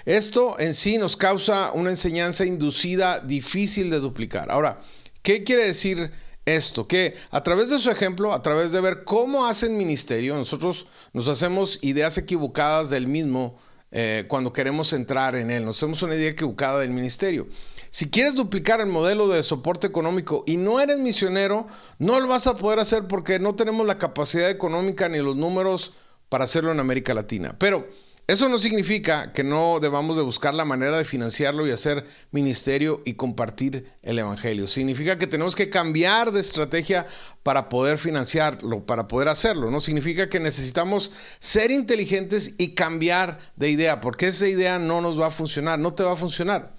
Esto 0.06 0.58
en 0.58 0.72
sí 0.72 0.96
nos 0.96 1.18
causa 1.18 1.72
una 1.72 1.90
enseñanza 1.90 2.46
inducida 2.46 3.20
difícil 3.20 3.90
de 3.90 4.00
duplicar. 4.00 4.50
Ahora, 4.50 4.80
¿qué 5.20 5.44
quiere 5.44 5.66
decir 5.66 6.10
esto? 6.46 6.88
Que 6.88 7.14
a 7.30 7.42
través 7.42 7.68
de 7.68 7.80
su 7.80 7.90
ejemplo, 7.90 8.32
a 8.32 8.40
través 8.40 8.72
de 8.72 8.80
ver 8.80 9.04
cómo 9.04 9.44
hacen 9.44 9.76
ministerio, 9.76 10.36
nosotros 10.36 10.86
nos 11.12 11.28
hacemos 11.28 11.78
ideas 11.82 12.16
equivocadas 12.16 12.88
del 12.88 13.08
mismo 13.08 13.58
eh, 13.94 14.24
cuando 14.26 14.54
queremos 14.54 14.94
entrar 14.94 15.36
en 15.36 15.50
él. 15.50 15.66
Nos 15.66 15.76
hacemos 15.76 16.00
una 16.00 16.14
idea 16.14 16.30
equivocada 16.30 16.80
del 16.80 16.88
ministerio. 16.88 17.46
Si 17.92 18.08
quieres 18.08 18.34
duplicar 18.34 18.80
el 18.80 18.86
modelo 18.86 19.28
de 19.28 19.42
soporte 19.42 19.86
económico 19.86 20.44
y 20.46 20.56
no 20.56 20.80
eres 20.80 20.98
misionero, 20.98 21.66
no 21.98 22.18
lo 22.20 22.26
vas 22.26 22.46
a 22.46 22.56
poder 22.56 22.78
hacer 22.78 23.06
porque 23.06 23.38
no 23.38 23.54
tenemos 23.54 23.86
la 23.86 23.98
capacidad 23.98 24.48
económica 24.48 25.10
ni 25.10 25.18
los 25.18 25.36
números 25.36 25.92
para 26.30 26.44
hacerlo 26.44 26.72
en 26.72 26.80
América 26.80 27.12
Latina. 27.12 27.54
Pero 27.58 27.86
eso 28.26 28.48
no 28.48 28.58
significa 28.58 29.34
que 29.34 29.44
no 29.44 29.78
debamos 29.78 30.16
de 30.16 30.22
buscar 30.22 30.54
la 30.54 30.64
manera 30.64 30.96
de 30.96 31.04
financiarlo 31.04 31.66
y 31.66 31.70
hacer 31.70 32.06
ministerio 32.30 33.02
y 33.04 33.12
compartir 33.12 33.92
el 34.00 34.18
Evangelio. 34.18 34.68
Significa 34.68 35.18
que 35.18 35.26
tenemos 35.26 35.54
que 35.54 35.68
cambiar 35.68 36.32
de 36.32 36.40
estrategia 36.40 37.06
para 37.42 37.68
poder 37.68 37.98
financiarlo, 37.98 38.86
para 38.86 39.06
poder 39.06 39.28
hacerlo. 39.28 39.70
No 39.70 39.82
significa 39.82 40.30
que 40.30 40.40
necesitamos 40.40 41.12
ser 41.40 41.70
inteligentes 41.70 42.54
y 42.56 42.74
cambiar 42.74 43.38
de 43.56 43.68
idea, 43.68 44.00
porque 44.00 44.28
esa 44.28 44.48
idea 44.48 44.78
no 44.78 45.02
nos 45.02 45.20
va 45.20 45.26
a 45.26 45.30
funcionar, 45.30 45.78
no 45.78 45.92
te 45.92 46.04
va 46.04 46.12
a 46.12 46.16
funcionar. 46.16 46.74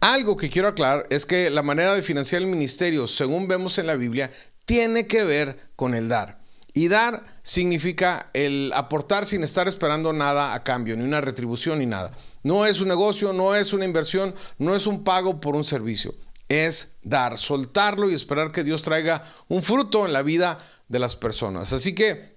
Algo 0.00 0.36
que 0.36 0.50
quiero 0.50 0.68
aclarar 0.68 1.06
es 1.10 1.26
que 1.26 1.50
la 1.50 1.62
manera 1.62 1.94
de 1.94 2.02
financiar 2.02 2.42
el 2.42 2.48
ministerio, 2.48 3.06
según 3.06 3.48
vemos 3.48 3.78
en 3.78 3.86
la 3.86 3.94
Biblia, 3.94 4.30
tiene 4.64 5.06
que 5.06 5.24
ver 5.24 5.70
con 5.76 5.94
el 5.94 6.08
dar. 6.08 6.38
Y 6.74 6.88
dar 6.88 7.24
significa 7.42 8.28
el 8.34 8.70
aportar 8.74 9.24
sin 9.24 9.42
estar 9.42 9.66
esperando 9.66 10.12
nada 10.12 10.52
a 10.52 10.62
cambio, 10.62 10.96
ni 10.96 11.04
una 11.04 11.22
retribución 11.22 11.78
ni 11.78 11.86
nada. 11.86 12.12
No 12.42 12.66
es 12.66 12.80
un 12.80 12.88
negocio, 12.88 13.32
no 13.32 13.54
es 13.54 13.72
una 13.72 13.86
inversión, 13.86 14.34
no 14.58 14.76
es 14.76 14.86
un 14.86 15.02
pago 15.02 15.40
por 15.40 15.56
un 15.56 15.64
servicio. 15.64 16.14
Es 16.48 16.90
dar, 17.02 17.38
soltarlo 17.38 18.10
y 18.10 18.14
esperar 18.14 18.52
que 18.52 18.62
Dios 18.62 18.82
traiga 18.82 19.24
un 19.48 19.62
fruto 19.62 20.04
en 20.04 20.12
la 20.12 20.22
vida 20.22 20.58
de 20.88 20.98
las 20.98 21.16
personas. 21.16 21.72
Así 21.72 21.94
que 21.94 22.35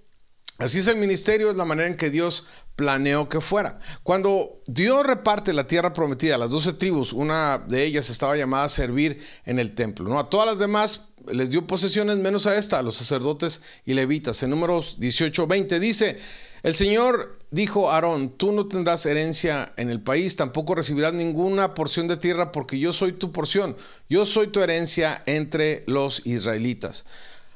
así 0.59 0.79
es 0.79 0.87
el 0.87 0.97
ministerio, 0.97 1.49
es 1.49 1.57
la 1.57 1.65
manera 1.65 1.87
en 1.87 1.97
que 1.97 2.09
Dios 2.09 2.45
planeó 2.75 3.27
que 3.27 3.41
fuera. 3.41 3.79
Cuando 4.03 4.61
Dios 4.65 5.05
reparte 5.05 5.51
la 5.51 5.67
tierra 5.67 5.91
prometida 5.91 6.35
a 6.35 6.37
las 6.37 6.49
doce 6.49 6.73
tribus, 6.73 7.11
una 7.11 7.57
de 7.57 7.85
ellas 7.85 8.09
estaba 8.09 8.37
llamada 8.37 8.65
a 8.65 8.69
servir 8.69 9.21
en 9.45 9.59
el 9.59 9.75
templo. 9.75 10.07
¿no? 10.07 10.17
A 10.17 10.29
todas 10.29 10.45
las 10.45 10.59
demás 10.59 11.09
les 11.31 11.49
dio 11.49 11.67
posesiones 11.67 12.17
menos 12.17 12.47
a 12.47 12.57
esta, 12.57 12.79
a 12.79 12.83
los 12.83 12.95
sacerdotes 12.95 13.61
y 13.85 13.93
levitas. 13.93 14.41
En 14.43 14.51
números 14.51 14.95
18, 14.99 15.47
20 15.47 15.79
dice, 15.79 16.19
el 16.63 16.75
Señor 16.75 17.37
dijo 17.51 17.89
a 17.89 17.95
Aarón, 17.95 18.29
tú 18.29 18.51
no 18.51 18.67
tendrás 18.67 19.05
herencia 19.05 19.73
en 19.77 19.89
el 19.89 20.01
país, 20.01 20.35
tampoco 20.35 20.75
recibirás 20.75 21.13
ninguna 21.13 21.73
porción 21.73 22.07
de 22.07 22.17
tierra 22.17 22.51
porque 22.51 22.79
yo 22.79 22.93
soy 22.93 23.13
tu 23.13 23.31
porción, 23.31 23.77
yo 24.09 24.25
soy 24.25 24.47
tu 24.47 24.61
herencia 24.61 25.21
entre 25.25 25.83
los 25.87 26.25
israelitas. 26.25 27.05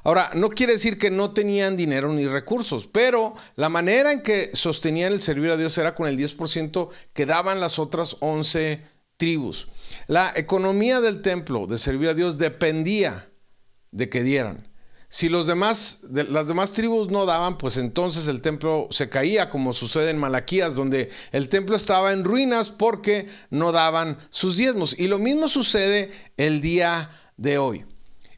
Ahora, 0.03 0.31
no 0.33 0.49
quiere 0.49 0.73
decir 0.73 0.97
que 0.99 1.09
no 1.09 1.31
tenían 1.31 1.77
dinero 1.77 2.11
ni 2.11 2.27
recursos, 2.27 2.87
pero 2.91 3.35
la 3.55 3.69
manera 3.69 4.11
en 4.11 4.21
que 4.21 4.51
sostenían 4.53 5.13
el 5.13 5.21
servir 5.21 5.51
a 5.51 5.57
Dios 5.57 5.77
era 5.77 5.95
con 5.95 6.07
el 6.07 6.17
10% 6.17 6.89
que 7.13 7.25
daban 7.25 7.61
las 7.61 7.79
otras 7.79 8.17
11 8.19 8.81
tribus. 9.17 9.67
La 10.07 10.33
economía 10.35 10.99
del 10.99 11.21
templo 11.21 11.67
de 11.67 11.77
servir 11.77 12.09
a 12.09 12.13
Dios 12.13 12.37
dependía 12.37 13.29
de 13.91 14.09
que 14.09 14.23
dieran. 14.23 14.67
Si 15.07 15.29
los 15.29 15.45
demás, 15.45 15.99
las 16.11 16.47
demás 16.47 16.73
tribus 16.73 17.09
no 17.09 17.27
daban, 17.27 17.59
pues 17.59 17.77
entonces 17.77 18.27
el 18.27 18.41
templo 18.41 18.87
se 18.89 19.09
caía, 19.09 19.51
como 19.51 19.71
sucede 19.71 20.09
en 20.09 20.17
Malaquías, 20.17 20.73
donde 20.73 21.11
el 21.31 21.49
templo 21.49 21.75
estaba 21.75 22.13
en 22.13 22.23
ruinas 22.23 22.71
porque 22.71 23.27
no 23.51 23.71
daban 23.71 24.17
sus 24.31 24.57
diezmos. 24.57 24.95
Y 24.97 25.07
lo 25.07 25.19
mismo 25.19 25.49
sucede 25.49 26.11
el 26.35 26.61
día 26.61 27.11
de 27.37 27.59
hoy. 27.59 27.85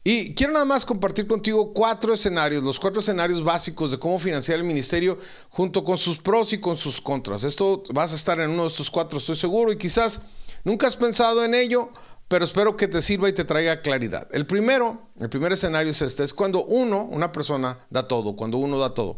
Y 0.08 0.34
quiero 0.34 0.52
nada 0.52 0.64
más 0.64 0.86
compartir 0.86 1.26
contigo 1.26 1.72
cuatro 1.72 2.14
escenarios, 2.14 2.62
los 2.62 2.78
cuatro 2.78 3.00
escenarios 3.00 3.42
básicos 3.42 3.90
de 3.90 3.98
cómo 3.98 4.20
financiar 4.20 4.56
el 4.56 4.64
ministerio 4.64 5.18
junto 5.50 5.82
con 5.82 5.98
sus 5.98 6.18
pros 6.18 6.52
y 6.52 6.60
con 6.60 6.76
sus 6.76 7.00
contras. 7.00 7.42
Esto 7.42 7.82
vas 7.92 8.12
a 8.12 8.14
estar 8.14 8.38
en 8.38 8.50
uno 8.50 8.62
de 8.62 8.68
estos 8.68 8.88
cuatro, 8.88 9.18
estoy 9.18 9.34
seguro, 9.34 9.72
y 9.72 9.78
quizás 9.78 10.20
nunca 10.62 10.86
has 10.86 10.94
pensado 10.94 11.44
en 11.44 11.56
ello, 11.56 11.90
pero 12.28 12.44
espero 12.44 12.76
que 12.76 12.86
te 12.86 13.02
sirva 13.02 13.28
y 13.28 13.32
te 13.32 13.42
traiga 13.42 13.80
claridad. 13.80 14.28
El 14.30 14.46
primero, 14.46 15.08
el 15.18 15.28
primer 15.28 15.50
escenario 15.50 15.90
es 15.90 16.00
este, 16.00 16.22
es 16.22 16.32
cuando 16.32 16.64
uno, 16.64 17.02
una 17.10 17.32
persona, 17.32 17.80
da 17.90 18.06
todo, 18.06 18.36
cuando 18.36 18.58
uno 18.58 18.78
da 18.78 18.94
todo. 18.94 19.16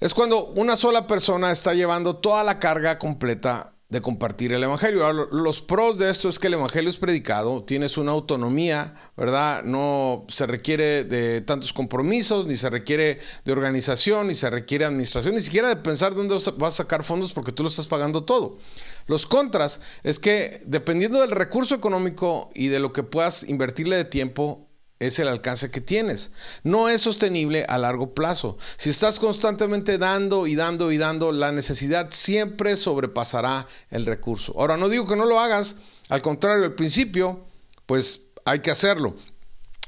Es 0.00 0.14
cuando 0.14 0.46
una 0.52 0.74
sola 0.74 1.06
persona 1.06 1.52
está 1.52 1.74
llevando 1.74 2.16
toda 2.16 2.44
la 2.44 2.58
carga 2.58 2.98
completa 2.98 3.74
de 3.90 4.00
compartir 4.00 4.52
el 4.52 4.62
Evangelio. 4.62 5.12
Los 5.12 5.60
pros 5.60 5.98
de 5.98 6.10
esto 6.10 6.28
es 6.28 6.38
que 6.38 6.46
el 6.46 6.54
Evangelio 6.54 6.88
es 6.88 6.96
predicado, 6.96 7.64
tienes 7.64 7.98
una 7.98 8.12
autonomía, 8.12 8.94
¿verdad? 9.16 9.64
No 9.64 10.24
se 10.28 10.46
requiere 10.46 11.04
de 11.04 11.40
tantos 11.40 11.72
compromisos, 11.72 12.46
ni 12.46 12.56
se 12.56 12.70
requiere 12.70 13.18
de 13.44 13.52
organización, 13.52 14.28
ni 14.28 14.36
se 14.36 14.48
requiere 14.48 14.84
administración, 14.84 15.34
ni 15.34 15.40
siquiera 15.40 15.68
de 15.68 15.76
pensar 15.76 16.14
dónde 16.14 16.36
vas 16.56 16.74
a 16.74 16.76
sacar 16.76 17.02
fondos 17.02 17.32
porque 17.32 17.52
tú 17.52 17.64
lo 17.64 17.68
estás 17.68 17.88
pagando 17.88 18.22
todo. 18.22 18.58
Los 19.06 19.26
contras 19.26 19.80
es 20.04 20.20
que 20.20 20.62
dependiendo 20.64 21.20
del 21.20 21.32
recurso 21.32 21.74
económico 21.74 22.50
y 22.54 22.68
de 22.68 22.78
lo 22.78 22.92
que 22.92 23.02
puedas 23.02 23.42
invertirle 23.42 23.96
de 23.96 24.04
tiempo, 24.04 24.69
es 25.00 25.18
el 25.18 25.28
alcance 25.28 25.70
que 25.70 25.80
tienes. 25.80 26.30
No 26.62 26.88
es 26.88 27.00
sostenible 27.00 27.64
a 27.68 27.78
largo 27.78 28.14
plazo. 28.14 28.58
Si 28.76 28.90
estás 28.90 29.18
constantemente 29.18 29.98
dando 29.98 30.46
y 30.46 30.54
dando 30.54 30.92
y 30.92 30.98
dando, 30.98 31.32
la 31.32 31.52
necesidad 31.52 32.10
siempre 32.12 32.76
sobrepasará 32.76 33.66
el 33.90 34.06
recurso. 34.06 34.54
Ahora, 34.58 34.76
no 34.76 34.88
digo 34.90 35.06
que 35.06 35.16
no 35.16 35.24
lo 35.24 35.40
hagas, 35.40 35.76
al 36.10 36.20
contrario, 36.20 36.64
al 36.64 36.74
principio, 36.74 37.46
pues 37.86 38.20
hay 38.44 38.60
que 38.60 38.70
hacerlo. 38.70 39.16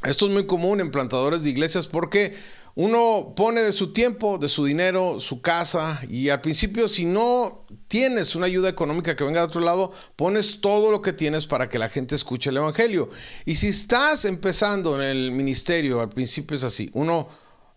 Esto 0.02 0.26
es 0.26 0.33
muy 0.33 0.47
común 0.47 0.81
en 0.81 0.90
plantadores 0.90 1.45
de 1.45 1.50
iglesias 1.50 1.87
porque 1.87 2.35
uno 2.75 3.35
pone 3.37 3.61
de 3.61 3.73
su 3.73 3.93
tiempo, 3.93 4.38
de 4.38 4.49
su 4.49 4.64
dinero, 4.64 5.21
su 5.21 5.41
casa 5.41 6.00
y 6.09 6.31
al 6.31 6.41
principio 6.41 6.88
si 6.88 7.05
no 7.05 7.67
tienes 7.88 8.35
una 8.35 8.47
ayuda 8.47 8.71
económica 8.71 9.14
que 9.14 9.25
venga 9.25 9.41
de 9.41 9.47
otro 9.47 9.61
lado, 9.61 9.93
pones 10.17 10.61
todo 10.61 10.91
lo 10.91 11.02
que 11.02 11.12
tienes 11.12 11.47
para 11.47 11.69
que 11.69 11.79
la 11.79 11.91
gente 11.91 12.14
escuche 12.14 12.50
el 12.50 12.57
Evangelio. 12.57 13.11
Y 13.45 13.57
si 13.57 13.69
estás 13.69 14.25
empezando 14.25 14.95
en 14.95 15.02
el 15.02 15.33
ministerio, 15.33 16.00
al 16.00 16.09
principio 16.09 16.57
es 16.57 16.64
así, 16.64 16.91
uno 16.95 17.29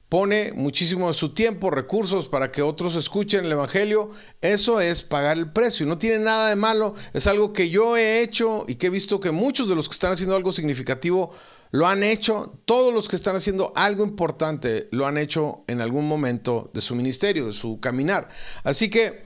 pone 0.07 0.53
muchísimo 0.53 1.07
de 1.07 1.13
su 1.13 1.33
tiempo, 1.33 1.71
recursos 1.71 2.29
para 2.29 2.51
que 2.51 2.61
otros 2.61 2.95
escuchen 2.95 3.43
el 3.43 3.51
Evangelio, 3.51 4.11
eso 4.39 4.79
es 4.79 5.01
pagar 5.01 5.37
el 5.37 5.51
precio. 5.51 5.85
No 5.85 5.97
tiene 5.97 6.23
nada 6.23 6.49
de 6.49 6.55
malo, 6.55 6.93
es 7.13 7.27
algo 7.27 7.51
que 7.51 7.69
yo 7.69 7.97
he 7.97 8.21
hecho 8.21 8.65
y 8.67 8.75
que 8.75 8.87
he 8.87 8.91
visto 8.91 9.19
que 9.19 9.31
muchos 9.31 9.67
de 9.67 9.75
los 9.75 9.89
que 9.89 9.93
están 9.93 10.13
haciendo 10.13 10.35
algo 10.35 10.51
significativo 10.51 11.33
lo 11.75 11.87
han 11.87 12.03
hecho, 12.03 12.57
todos 12.63 12.93
los 12.93 13.09
que 13.09 13.17
están 13.17 13.35
haciendo 13.35 13.73
algo 13.75 14.05
importante 14.05 14.87
lo 14.91 15.05
han 15.05 15.17
hecho 15.17 15.65
en 15.67 15.81
algún 15.81 16.07
momento 16.07 16.71
de 16.73 16.79
su 16.79 16.95
ministerio, 16.95 17.47
de 17.47 17.53
su 17.53 17.81
caminar. 17.81 18.29
Así 18.63 18.89
que 18.89 19.25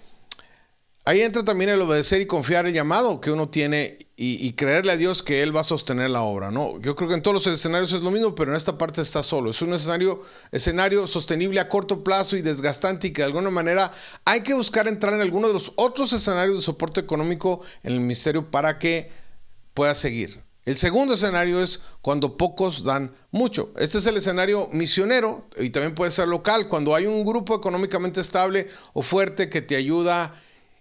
ahí 1.06 1.22
entra 1.22 1.44
también 1.44 1.70
el 1.70 1.80
obedecer 1.80 2.22
y 2.22 2.26
confiar 2.26 2.66
el 2.66 2.74
llamado 2.74 3.22
que 3.22 3.30
uno 3.30 3.50
tiene 3.50 4.08
y, 4.16 4.52
creerle 4.54 4.92
a 4.92 4.98
Dios 4.98 5.22
que 5.22 5.44
Él 5.44 5.56
va 5.56 5.62
a 5.62 5.64
sostener 5.64 6.10
la 6.10 6.24
obra. 6.24 6.50
¿no? 6.50 6.82
Yo 6.82 6.96
creo 6.96 7.08
que 7.08 7.14
en 7.14 7.22
todos 7.22 7.36
los 7.36 7.46
escenarios 7.46 7.92
es 7.92 8.02
lo 8.02 8.10
mismo, 8.10 8.34
pero 8.34 8.50
en 8.50 8.58
esta 8.58 8.80
parte 8.80 9.04
está 9.04 9.22
solo. 9.22 9.52
Es 9.52 9.62
un 9.62 9.72
escenario, 9.74 10.24
escenario 10.52 11.06
sostenible 11.06 11.60
a 11.60 11.70
corto 11.70 12.04
plazo 12.04 12.36
y 12.36 12.42
desgastante 12.42 13.08
y 13.08 13.12
que 13.12 13.22
de 13.22 13.28
alguna 13.28 13.52
manera 13.52 13.94
hay 14.26 14.42
que 14.42 14.56
buscar 14.56 14.88
entrar 14.88 15.14
en 15.14 15.22
alguno 15.22 15.48
de 15.48 15.54
los 15.54 15.72
otros 15.76 16.14
escenarios 16.14 16.56
de 16.56 16.64
soporte 16.64 17.00
económico 17.00 17.62
en 17.84 17.94
el 17.94 18.00
ministerio 18.00 18.50
para 18.50 18.80
que 18.80 19.12
pueda 19.76 19.94
seguir. 19.94 20.49
El 20.66 20.78
segundo 20.78 21.16
escenario 21.16 21.62
es 21.62 21.80
cuando 22.02 22.38
pocos 22.38 22.84
dan 22.84 23.16
mucho. 23.32 23.72
Este 23.78 23.98
es 23.98 24.06
el 24.06 24.18
escenario 24.18 24.70
misionero 24.72 25.48
y 25.58 25.70
también 25.70 25.96
puede 25.96 26.12
ser 26.12 26.28
local, 26.28 26.68
cuando 26.68 26.94
hay 26.94 27.06
un 27.06 27.26
grupo 27.26 27.56
económicamente 27.56 28.22
estable 28.22 28.68
o 28.94 29.02
fuerte 29.02 29.50
que 29.50 29.62
te 29.62 29.76
ayuda 29.76 30.36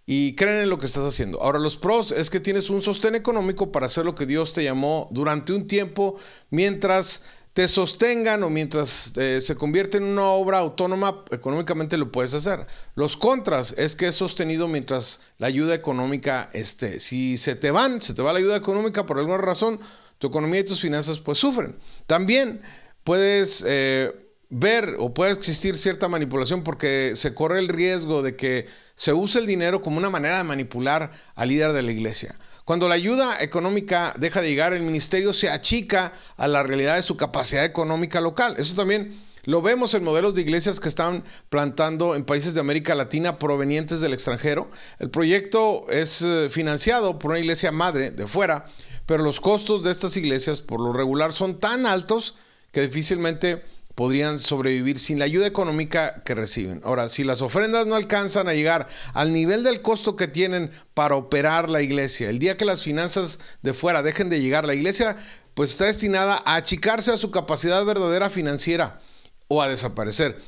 y 0.04 0.34
creen 0.36 0.62
en 0.62 0.70
lo 0.70 0.78
que 0.78 0.86
estás 0.86 1.04
haciendo. 1.04 1.42
Ahora, 1.42 1.58
los 1.58 1.76
pros 1.76 2.12
es 2.12 2.30
que 2.30 2.40
tienes 2.40 2.70
un 2.70 2.80
sostén 2.80 3.14
económico 3.14 3.70
para 3.70 3.86
hacer 3.86 4.04
lo 4.04 4.14
que 4.14 4.26
Dios 4.26 4.52
te 4.52 4.64
llamó 4.64 5.08
durante 5.10 5.52
un 5.52 5.66
tiempo 5.66 6.16
mientras 6.50 7.22
te 7.58 7.66
sostengan 7.66 8.44
o 8.44 8.50
mientras 8.50 9.12
eh, 9.16 9.40
se 9.40 9.56
convierte 9.56 9.98
en 9.98 10.04
una 10.04 10.26
obra 10.26 10.58
autónoma, 10.58 11.24
económicamente 11.32 11.98
lo 11.98 12.12
puedes 12.12 12.32
hacer. 12.32 12.64
Los 12.94 13.16
contras 13.16 13.74
es 13.76 13.96
que 13.96 14.06
es 14.06 14.14
sostenido 14.14 14.68
mientras 14.68 15.18
la 15.38 15.48
ayuda 15.48 15.74
económica 15.74 16.50
esté. 16.52 17.00
Si 17.00 17.36
se 17.36 17.56
te 17.56 17.72
van, 17.72 18.00
se 18.00 18.14
te 18.14 18.22
va 18.22 18.32
la 18.32 18.38
ayuda 18.38 18.56
económica 18.56 19.06
por 19.06 19.18
alguna 19.18 19.38
razón, 19.38 19.80
tu 20.18 20.28
economía 20.28 20.60
y 20.60 20.66
tus 20.66 20.80
finanzas 20.80 21.18
pues 21.18 21.38
sufren. 21.38 21.74
También 22.06 22.62
puedes... 23.02 23.64
Eh, 23.66 24.12
ver 24.50 24.96
o 24.98 25.12
puede 25.12 25.32
existir 25.32 25.76
cierta 25.76 26.08
manipulación 26.08 26.64
porque 26.64 27.12
se 27.16 27.34
corre 27.34 27.58
el 27.58 27.68
riesgo 27.68 28.22
de 28.22 28.34
que 28.34 28.66
se 28.94 29.12
use 29.12 29.40
el 29.40 29.46
dinero 29.46 29.82
como 29.82 29.98
una 29.98 30.08
manera 30.08 30.38
de 30.38 30.44
manipular 30.44 31.10
al 31.34 31.48
líder 31.48 31.72
de 31.72 31.82
la 31.82 31.92
iglesia. 31.92 32.38
Cuando 32.68 32.86
la 32.86 32.96
ayuda 32.96 33.38
económica 33.40 34.12
deja 34.18 34.42
de 34.42 34.50
llegar, 34.50 34.74
el 34.74 34.82
ministerio 34.82 35.32
se 35.32 35.48
achica 35.48 36.12
a 36.36 36.46
la 36.48 36.62
realidad 36.62 36.96
de 36.96 37.02
su 37.02 37.16
capacidad 37.16 37.64
económica 37.64 38.20
local. 38.20 38.56
Eso 38.58 38.74
también 38.74 39.18
lo 39.44 39.62
vemos 39.62 39.94
en 39.94 40.04
modelos 40.04 40.34
de 40.34 40.42
iglesias 40.42 40.78
que 40.78 40.88
están 40.88 41.24
plantando 41.48 42.14
en 42.14 42.26
países 42.26 42.52
de 42.52 42.60
América 42.60 42.94
Latina 42.94 43.38
provenientes 43.38 44.02
del 44.02 44.12
extranjero. 44.12 44.70
El 44.98 45.08
proyecto 45.08 45.88
es 45.88 46.20
eh, 46.20 46.50
financiado 46.50 47.18
por 47.18 47.30
una 47.30 47.40
iglesia 47.40 47.72
madre 47.72 48.10
de 48.10 48.28
fuera, 48.28 48.66
pero 49.06 49.24
los 49.24 49.40
costos 49.40 49.82
de 49.82 49.90
estas 49.90 50.14
iglesias 50.18 50.60
por 50.60 50.78
lo 50.78 50.92
regular 50.92 51.32
son 51.32 51.60
tan 51.60 51.86
altos 51.86 52.34
que 52.70 52.82
difícilmente 52.82 53.64
podrían 53.98 54.38
sobrevivir 54.38 54.96
sin 55.00 55.18
la 55.18 55.24
ayuda 55.24 55.48
económica 55.48 56.22
que 56.22 56.36
reciben. 56.36 56.80
Ahora, 56.84 57.08
si 57.08 57.24
las 57.24 57.42
ofrendas 57.42 57.88
no 57.88 57.96
alcanzan 57.96 58.46
a 58.46 58.54
llegar 58.54 58.86
al 59.12 59.32
nivel 59.32 59.64
del 59.64 59.82
costo 59.82 60.14
que 60.14 60.28
tienen 60.28 60.70
para 60.94 61.16
operar 61.16 61.68
la 61.68 61.82
iglesia, 61.82 62.30
el 62.30 62.38
día 62.38 62.56
que 62.56 62.64
las 62.64 62.84
finanzas 62.84 63.40
de 63.62 63.74
fuera 63.74 64.04
dejen 64.04 64.30
de 64.30 64.40
llegar, 64.40 64.66
la 64.66 64.76
iglesia 64.76 65.16
pues 65.54 65.70
está 65.70 65.86
destinada 65.86 66.40
a 66.44 66.54
achicarse 66.54 67.10
a 67.10 67.16
su 67.16 67.32
capacidad 67.32 67.84
verdadera 67.84 68.30
financiera 68.30 69.00
o 69.48 69.62
a 69.62 69.68
desaparecer. 69.68 70.38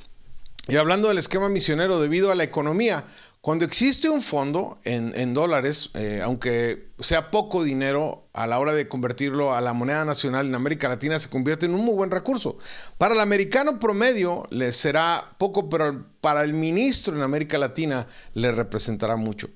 Y 0.68 0.76
hablando 0.76 1.08
del 1.08 1.18
esquema 1.18 1.48
misionero 1.48 2.00
debido 2.00 2.30
a 2.30 2.36
la 2.36 2.44
economía, 2.44 3.02
cuando 3.40 3.64
existe 3.64 4.10
un 4.10 4.20
fondo 4.20 4.78
en, 4.84 5.32
dólares, 5.32 5.88
eh, 5.94 6.20
aunque 6.22 6.90
sea 6.98 7.30
poco 7.30 7.64
dinero, 7.64 8.28
a 8.34 8.46
la 8.46 8.58
hora 8.58 8.74
de 8.74 8.86
convertirlo 8.86 9.54
a 9.54 9.62
la 9.62 9.72
moneda 9.72 10.04
nacional 10.04 10.46
en 10.46 10.54
América 10.54 10.88
Latina, 10.90 11.18
se 11.18 11.30
convierte 11.30 11.64
en 11.64 11.74
un 11.74 11.82
muy 11.82 11.94
buen 11.94 12.10
recurso. 12.10 12.58
Para 12.98 13.14
el 13.14 13.20
americano 13.20 13.78
promedio 13.78 14.46
le 14.50 14.72
será 14.72 15.36
poco, 15.38 15.70
pero 15.70 16.04
para 16.20 16.42
el 16.42 16.52
ministro 16.52 17.16
en 17.16 17.22
América 17.22 17.56
Latina 17.56 18.06
le 18.34 18.52
representará 18.52 19.16
mucho. 19.16 19.48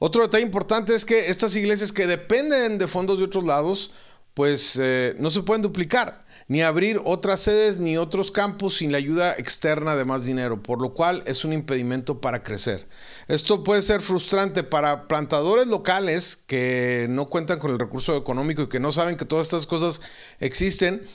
Otro 0.00 0.22
detalle 0.22 0.44
importante 0.44 0.96
es 0.96 1.04
que 1.04 1.28
estas 1.30 1.54
iglesias 1.54 1.92
que 1.92 2.08
dependen 2.08 2.78
de 2.78 2.88
fondos 2.88 3.18
de 3.18 3.24
otros 3.24 3.44
lados, 3.44 3.92
pues 4.34 4.76
eh, 4.80 5.14
no 5.20 5.30
se 5.30 5.42
pueden 5.42 5.62
duplicar 5.62 6.24
ni 6.48 6.62
abrir 6.62 7.00
otras 7.04 7.40
sedes 7.40 7.78
ni 7.78 7.98
otros 7.98 8.30
campus 8.30 8.78
sin 8.78 8.90
la 8.90 8.98
ayuda 8.98 9.34
externa 9.34 9.96
de 9.96 10.06
más 10.06 10.24
dinero, 10.24 10.62
por 10.62 10.80
lo 10.80 10.94
cual 10.94 11.22
es 11.26 11.44
un 11.44 11.52
impedimento 11.52 12.20
para 12.20 12.42
crecer. 12.42 12.88
Esto 13.28 13.62
puede 13.62 13.82
ser 13.82 14.00
frustrante 14.00 14.64
para 14.64 15.06
plantadores 15.06 15.66
locales 15.66 16.36
que 16.46 17.06
no 17.10 17.26
cuentan 17.26 17.58
con 17.58 17.70
el 17.70 17.78
recurso 17.78 18.16
económico 18.16 18.62
y 18.62 18.68
que 18.68 18.80
no 18.80 18.92
saben 18.92 19.16
que 19.16 19.26
todas 19.26 19.46
estas 19.46 19.66
cosas 19.66 20.00
existen 20.40 21.06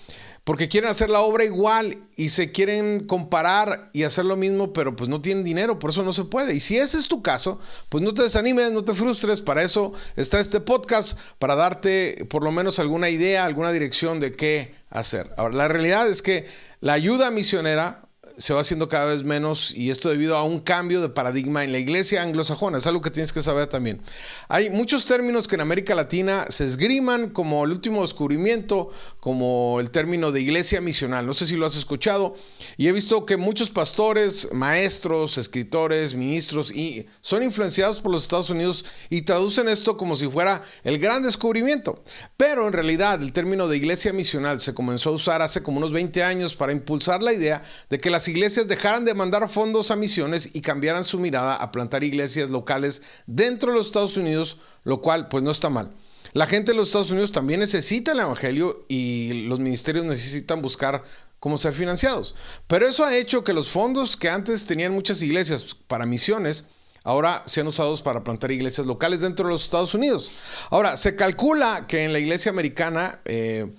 porque 0.44 0.68
quieren 0.68 0.90
hacer 0.90 1.10
la 1.10 1.22
obra 1.22 1.46
igual 1.46 1.98
y 2.18 2.30
se 2.30 2.52
quieren 2.52 3.06
comparar 3.06 3.90
y 3.94 4.04
hacer 4.04 4.26
lo 4.26 4.36
mismo, 4.36 4.74
pero 4.74 4.96
pues 4.96 5.10
no 5.10 5.22
tienen 5.22 5.44
dinero, 5.44 5.80
por 5.80 5.92
eso 5.92 6.04
no 6.04 6.12
se 6.12 6.26
puede. 6.26 6.54
Y 6.54 6.60
si 6.60 6.78
ese 6.78 6.98
es 6.98 7.08
tu 7.08 7.22
caso, 7.22 7.60
pues 7.90 8.04
no 8.04 8.14
te 8.14 8.24
desanimes, 8.24 8.72
no 8.72 8.84
te 8.84 8.94
frustres, 8.94 9.40
para 9.40 9.64
eso 9.64 9.94
está 10.16 10.40
este 10.40 10.60
podcast, 10.60 11.18
para 11.40 11.56
darte 11.56 12.26
por 12.30 12.44
lo 12.44 12.52
menos 12.52 12.80
alguna 12.80 13.10
idea, 13.10 13.46
alguna 13.46 13.72
dirección 13.72 14.20
de 14.20 14.34
qué 14.34 14.76
hacer. 14.90 15.34
Ahora, 15.38 15.56
la 15.56 15.68
realidad 15.70 16.10
es 16.10 16.22
que 16.22 16.48
la 16.82 16.94
ayuda 16.94 17.32
misionera 17.32 18.02
se 18.38 18.54
va 18.54 18.62
haciendo 18.62 18.88
cada 18.88 19.06
vez 19.06 19.24
menos 19.24 19.74
y 19.76 19.92
esto 19.92 20.10
debido 20.10 20.36
a 20.36 20.44
un 20.44 20.60
cambio 20.60 21.02
de 21.02 21.10
paradigma 21.10 21.64
en 21.64 21.72
la 21.72 21.80
iglesia 21.80 22.22
anglosajona. 22.24 22.78
Es 22.78 22.88
algo 22.88 23.02
que 23.02 23.12
tienes 23.12 23.34
que 23.34 23.42
saber 23.42 23.68
también. 23.68 24.02
Hay 24.48 24.70
muchos 24.70 25.06
términos 25.06 25.48
que 25.48 25.56
en 25.56 25.62
América 25.62 25.96
Latina 25.96 26.46
se 26.50 26.66
esgriman 26.66 27.30
como 27.30 27.64
el 27.66 27.72
último 27.72 28.02
descubrimiento, 28.02 28.92
como 29.20 29.80
el 29.80 29.92
término 29.92 30.32
de 30.32 30.42
iglesia 30.42 30.82
misional. 30.82 31.26
No 31.26 31.34
sé 31.34 31.48
si 31.48 31.56
lo 31.56 31.66
has 31.66 31.76
escuchado 31.76 32.36
y 32.78 32.88
he 32.88 32.92
visto 32.92 33.26
que 33.26 33.38
muchos 33.38 33.70
pastores, 33.70 34.48
maestros, 34.52 35.38
escritores, 35.38 36.14
ministros 36.14 36.72
y 36.72 37.06
son 37.22 37.44
influenciados 37.44 38.00
por 38.00 38.12
los 38.12 38.24
Estados 38.24 38.50
Unidos 38.50 38.86
y 39.10 39.22
traducen 39.22 39.70
esto 39.70 39.98
como 39.98 40.16
si 40.16 40.28
fuera 40.28 40.64
el 40.84 41.00
gran 41.00 41.24
descubrimiento. 41.24 42.04
Pero 42.38 42.68
en 42.68 42.74
realidad 42.74 43.22
el 43.22 43.34
término 43.34 43.68
de 43.68 43.78
iglesia 43.78 44.14
misional 44.14 44.60
se 44.60 44.74
comenzó 44.74 45.10
a 45.10 45.14
usar 45.14 45.42
hace 45.42 45.62
como 45.62 45.78
unos 45.78 45.92
20 45.92 46.24
años 46.24 46.56
para 46.56 46.72
impulsar 46.72 47.22
la 47.22 47.34
idea 47.34 47.64
de 47.90 47.98
que 48.00 48.10
las 48.10 48.23
iglesias 48.28 48.68
dejaran 48.68 49.06
de 49.06 49.14
mandar 49.14 49.50
fondos 49.50 49.92
a 49.92 49.96
misiones 49.96 50.50
y 50.54 50.62
cambiaran 50.62 51.04
su 51.04 51.20
mirada 51.20 51.56
a 51.56 51.72
plantar 51.72 52.04
iglesias 52.04 52.50
locales 52.50 53.02
dentro 53.28 53.72
de 53.72 53.78
los 53.78 53.88
Estados 53.88 54.18
Unidos, 54.18 54.58
lo 54.84 55.02
cual 55.02 55.28
pues 55.30 55.44
no 55.44 55.52
está 55.52 55.70
mal. 55.70 55.92
La 56.34 56.48
gente 56.48 56.72
de 56.72 56.78
los 56.78 56.88
Estados 56.88 57.12
Unidos 57.12 57.32
también 57.32 57.60
necesita 57.60 58.14
el 58.14 58.20
Evangelio 58.20 58.86
y 58.88 59.46
los 59.48 59.60
ministerios 59.60 60.06
necesitan 60.06 60.62
buscar 60.62 61.04
cómo 61.40 61.58
ser 61.58 61.74
financiados. 61.74 62.36
Pero 62.68 62.88
eso 62.88 63.04
ha 63.04 63.16
hecho 63.16 63.44
que 63.44 63.54
los 63.54 63.70
fondos 63.70 64.18
que 64.18 64.30
antes 64.30 64.66
tenían 64.66 64.94
muchas 64.94 65.22
iglesias 65.22 65.76
para 65.88 66.06
misiones, 66.06 66.66
ahora 67.04 67.44
sean 67.46 67.68
usados 67.68 68.02
para 68.02 68.24
plantar 68.24 68.52
iglesias 68.52 68.88
locales 68.88 69.20
dentro 69.20 69.46
de 69.46 69.54
los 69.54 69.66
Estados 69.66 69.94
Unidos. 69.94 70.32
Ahora, 70.70 70.98
se 70.98 71.16
calcula 71.16 71.86
que 71.86 72.06
en 72.06 72.14
la 72.14 72.20
iglesia 72.20 72.50
americana, 72.50 73.20
eh, 73.26 73.74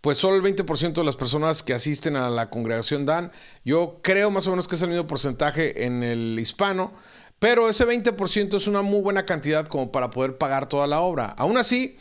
pues 0.00 0.18
solo 0.18 0.36
el 0.36 0.42
20% 0.42 0.92
de 0.92 1.04
las 1.04 1.16
personas 1.16 1.62
que 1.62 1.74
asisten 1.74 2.16
a 2.16 2.30
la 2.30 2.50
congregación 2.50 3.06
dan. 3.06 3.32
Yo 3.64 4.00
creo 4.02 4.30
más 4.30 4.46
o 4.46 4.50
menos 4.50 4.68
que 4.68 4.76
es 4.76 4.82
el 4.82 4.90
mismo 4.90 5.06
porcentaje 5.06 5.84
en 5.84 6.02
el 6.02 6.38
hispano, 6.38 6.92
pero 7.38 7.68
ese 7.68 7.86
20% 7.86 8.56
es 8.56 8.66
una 8.66 8.82
muy 8.82 9.00
buena 9.00 9.26
cantidad 9.26 9.66
como 9.66 9.92
para 9.92 10.10
poder 10.10 10.38
pagar 10.38 10.68
toda 10.68 10.86
la 10.86 11.00
obra. 11.00 11.26
Aún 11.38 11.56
así, 11.56 11.96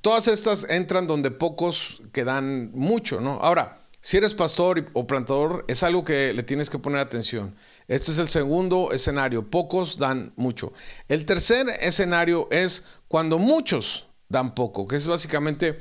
todas 0.00 0.28
estas 0.28 0.64
entran 0.68 1.06
donde 1.06 1.30
pocos 1.30 2.02
que 2.12 2.24
dan 2.24 2.70
mucho, 2.72 3.20
¿no? 3.20 3.38
Ahora, 3.42 3.82
si 4.00 4.16
eres 4.16 4.34
pastor 4.34 4.90
o 4.94 5.06
plantador, 5.06 5.64
es 5.68 5.82
algo 5.84 6.04
que 6.04 6.32
le 6.32 6.42
tienes 6.42 6.70
que 6.70 6.78
poner 6.78 6.98
atención. 6.98 7.54
Este 7.86 8.10
es 8.10 8.18
el 8.18 8.28
segundo 8.28 8.90
escenario. 8.90 9.48
Pocos 9.48 9.96
dan 9.96 10.32
mucho. 10.36 10.72
El 11.08 11.24
tercer 11.24 11.68
escenario 11.80 12.48
es 12.50 12.82
cuando 13.06 13.38
muchos 13.38 14.06
dan 14.28 14.54
poco, 14.54 14.88
que 14.88 14.96
es 14.96 15.06
básicamente 15.06 15.78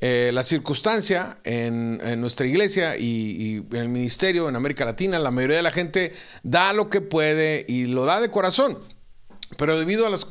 eh, 0.00 0.30
la 0.32 0.42
circunstancia 0.42 1.38
en, 1.44 2.20
nuestra 2.20 2.46
iglesia 2.46 2.96
y, 2.96 3.64
en 3.70 3.76
el 3.76 3.88
ministerio 3.88 4.48
en 4.48 4.56
América 4.56 4.86
Latina, 4.86 5.18
la 5.18 5.30
mayoría 5.30 5.58
de 5.58 5.62
la 5.62 5.72
gente 5.72 6.14
da 6.42 6.72
lo 6.72 6.88
que 6.88 7.02
puede 7.02 7.66
y 7.68 7.86
lo 7.86 8.06
da 8.06 8.20
de 8.20 8.30
corazón, 8.30 8.78
pero 9.58 9.78
debido 9.78 10.06
a 10.06 10.10
las 10.10 10.26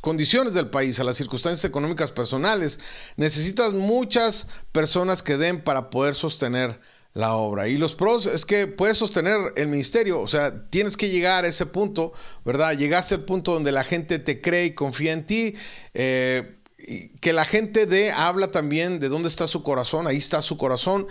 condiciones 0.00 0.54
del 0.54 0.70
país, 0.70 1.00
a 1.00 1.04
las 1.04 1.16
circunstancias 1.16 1.64
económicas 1.64 2.12
personales, 2.12 2.78
necesitas 3.16 3.72
muchas 3.72 4.46
personas 4.70 5.22
que 5.22 5.36
den 5.36 5.62
para 5.62 5.90
poder 5.90 6.14
sostener 6.14 6.78
la 7.12 7.34
obra. 7.34 7.66
Y 7.66 7.76
los 7.76 7.96
pros 7.96 8.26
es 8.26 8.46
que 8.46 8.66
puedes 8.68 8.98
sostener 8.98 9.52
el 9.56 9.66
ministerio, 9.66 10.20
o 10.20 10.28
sea, 10.28 10.68
tienes 10.70 10.96
que 10.96 11.08
llegar 11.08 11.44
a 11.44 11.48
ese 11.48 11.66
punto, 11.66 12.12
¿verdad? 12.44 12.76
Llegaste 12.76 13.16
al 13.16 13.24
punto 13.24 13.52
donde 13.52 13.72
la 13.72 13.82
gente 13.82 14.18
te 14.18 14.40
cree 14.40 14.66
y 14.66 14.74
confía 14.74 15.12
en 15.12 15.26
ti. 15.26 15.56
Eh, 15.94 16.59
que 17.20 17.32
la 17.32 17.44
gente 17.44 17.86
de 17.86 18.10
habla 18.12 18.50
también 18.50 19.00
de 19.00 19.08
dónde 19.08 19.28
está 19.28 19.46
su 19.46 19.62
corazón, 19.62 20.06
ahí 20.06 20.16
está 20.16 20.42
su 20.42 20.56
corazón. 20.56 21.06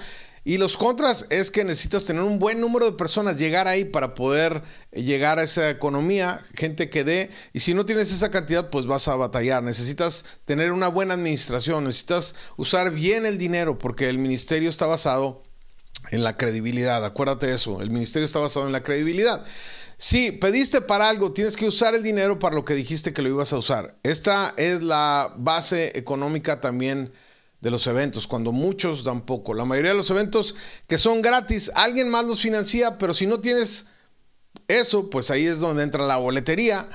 Y 0.45 0.57
los 0.57 0.77
contras 0.77 1.25
es 1.29 1.51
que 1.51 1.63
necesitas 1.63 2.05
tener 2.05 2.23
un 2.23 2.39
buen 2.39 2.61
número 2.61 2.85
de 2.85 2.97
personas, 2.97 3.37
llegar 3.37 3.67
ahí 3.67 3.85
para 3.85 4.15
poder 4.15 4.63
llegar 4.93 5.37
a 5.37 5.43
esa 5.43 5.69
economía, 5.69 6.45
gente 6.55 6.89
que 6.89 7.03
dé, 7.03 7.29
y 7.53 7.59
si 7.59 7.73
no 7.73 7.85
tienes 7.85 8.11
esa 8.11 8.31
cantidad, 8.31 8.69
pues 8.69 8.85
vas 8.85 9.07
a 9.07 9.15
batallar. 9.15 9.63
Necesitas 9.63 10.23
tener 10.45 10.71
una 10.71 10.87
buena 10.87 11.13
administración, 11.13 11.83
necesitas 11.83 12.35
usar 12.57 12.91
bien 12.91 13.25
el 13.25 13.37
dinero, 13.37 13.77
porque 13.77 14.09
el 14.09 14.17
ministerio 14.17 14.69
está 14.69 14.87
basado 14.87 15.43
en 16.09 16.23
la 16.23 16.37
credibilidad. 16.37 17.03
Acuérdate 17.03 17.53
eso, 17.53 17.81
el 17.81 17.91
ministerio 17.91 18.25
está 18.25 18.39
basado 18.39 18.65
en 18.65 18.71
la 18.71 18.81
credibilidad. 18.81 19.45
Si 20.01 20.31
pediste 20.31 20.79
para 20.79 21.09
algo, 21.09 21.33
tienes 21.33 21.57
que 21.57 21.67
usar 21.67 21.93
el 21.93 22.01
dinero 22.01 22.39
para 22.39 22.55
lo 22.55 22.63
que 22.63 22.73
dijiste 22.73 23.11
que 23.11 23.21
lo 23.21 23.27
ibas 23.27 23.51
a 23.51 23.57
usar. 23.57 23.97
Esta 24.01 24.53
es 24.55 24.81
la 24.81 25.33
base 25.35 25.91
económica 25.93 26.61
también 26.61 27.11
de 27.59 27.69
los 27.69 27.85
eventos, 27.85 28.25
cuando 28.25 28.53
muchos 28.53 29.03
dan 29.03 29.25
poco. 29.25 29.53
La 29.53 29.65
mayoría 29.65 29.91
de 29.91 29.97
los 29.97 30.09
eventos 30.09 30.55
que 30.87 30.97
son 30.97 31.21
gratis, 31.21 31.69
alguien 31.75 32.07
más 32.07 32.23
los 32.23 32.39
financia, 32.39 32.97
pero 32.97 33.13
si 33.13 33.27
no 33.27 33.41
tienes 33.41 33.87
eso, 34.69 35.09
pues 35.09 35.31
ahí 35.31 35.45
es 35.45 35.59
donde 35.59 35.83
entra 35.83 36.07
la 36.07 36.15
boletería. 36.15 36.87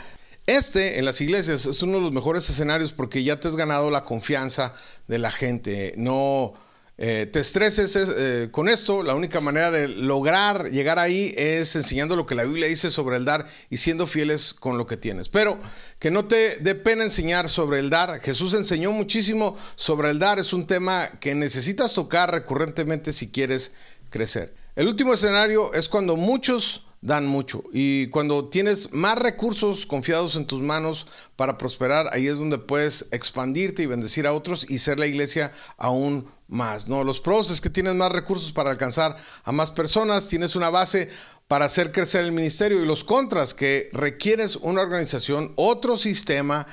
Este 0.47 0.99
en 0.99 1.05
las 1.05 1.21
iglesias 1.21 1.67
es 1.67 1.83
uno 1.83 1.99
de 1.99 2.05
los 2.05 2.13
mejores 2.13 2.49
escenarios 2.49 2.95
porque 2.95 3.23
ya 3.23 3.39
te 3.39 3.49
has 3.49 3.57
ganado 3.57 3.91
la 3.91 4.07
confianza 4.07 4.73
de 5.09 5.19
la 5.19 5.31
gente. 5.31 5.93
No 5.99 6.55
eh, 6.97 7.29
te 7.33 7.41
estreses 7.41 7.97
eh, 7.97 8.49
con 8.53 8.69
esto, 8.69 9.03
la 9.03 9.17
única 9.17 9.41
manera 9.41 9.73
de 9.73 9.89
lograr 9.89 10.71
llegar 10.71 11.01
ahí 11.01 11.35
es 11.37 11.75
enseñando 11.75 12.15
lo 12.15 12.25
que 12.25 12.37
la 12.37 12.45
Biblia 12.45 12.69
dice 12.69 12.89
sobre 12.93 13.17
el 13.17 13.25
dar 13.25 13.49
y 13.69 13.79
siendo 13.79 14.07
fieles 14.07 14.55
con 14.55 14.79
lo 14.79 14.87
que 14.87 14.97
tienes. 14.97 15.29
Pero 15.29 15.59
que 15.99 16.13
no 16.13 16.25
te 16.27 16.59
dé 16.59 16.77
pena 16.77 17.03
enseñar 17.03 17.49
sobre 17.49 17.81
el 17.81 17.91
dar. 17.91 18.21
Jesús 18.21 18.55
enseñó 18.55 18.93
muchísimo 18.93 19.57
sobre 19.75 20.11
el 20.11 20.21
dar. 20.21 20.39
Es 20.39 20.53
un 20.53 20.69
tema 20.69 21.19
que 21.19 21.35
necesitas 21.35 21.95
tocar 21.95 22.31
recurrentemente 22.31 23.13
si 23.13 23.29
quieres 23.29 23.73
crecer. 24.11 24.55
El 24.77 24.87
último 24.87 25.15
escenario 25.15 25.75
es 25.75 25.89
cuando 25.89 26.17
muchos 26.17 26.84
dan 27.05 27.27
mucho. 27.27 27.63
Y 27.71 28.07
cuando 28.07 28.49
tienes 28.49 28.91
más 28.91 29.19
recursos 29.19 29.85
confiados 29.85 30.37
en 30.37 30.47
tus 30.47 30.63
manos 30.63 31.07
para 31.37 31.59
prosperar, 31.59 32.09
ahí 32.13 32.27
es 32.27 32.39
donde 32.39 32.57
puedes 32.57 33.07
expandirte 33.11 33.83
y 33.83 33.87
bendecir 33.87 34.27
a 34.27 34.33
otros 34.33 34.69
y 34.71 34.79
ser 34.79 34.99
la 34.99 35.07
iglesia 35.07 35.53
aún 35.77 36.27
más. 36.49 36.89
¿no? 36.89 37.05
Los 37.05 37.21
pros 37.21 37.51
es 37.51 37.61
que 37.61 37.69
tienes 37.69 37.95
más 37.95 38.11
recursos 38.11 38.53
para 38.53 38.71
alcanzar 38.71 39.17
a 39.45 39.53
más 39.53 39.71
personas, 39.71 40.27
tienes 40.29 40.57
una 40.57 40.71
base 40.71 41.11
para 41.47 41.67
hacer 41.67 41.93
crecer 41.93 42.25
el 42.25 42.33
ministerio 42.33 42.83
y 42.83 42.87
los 42.87 43.05
contras 43.05 43.53
que 43.53 43.91
requieres 43.93 44.57
una 44.57 44.81
organización, 44.81 45.53
otro 45.57 45.99
sistema 45.99 46.67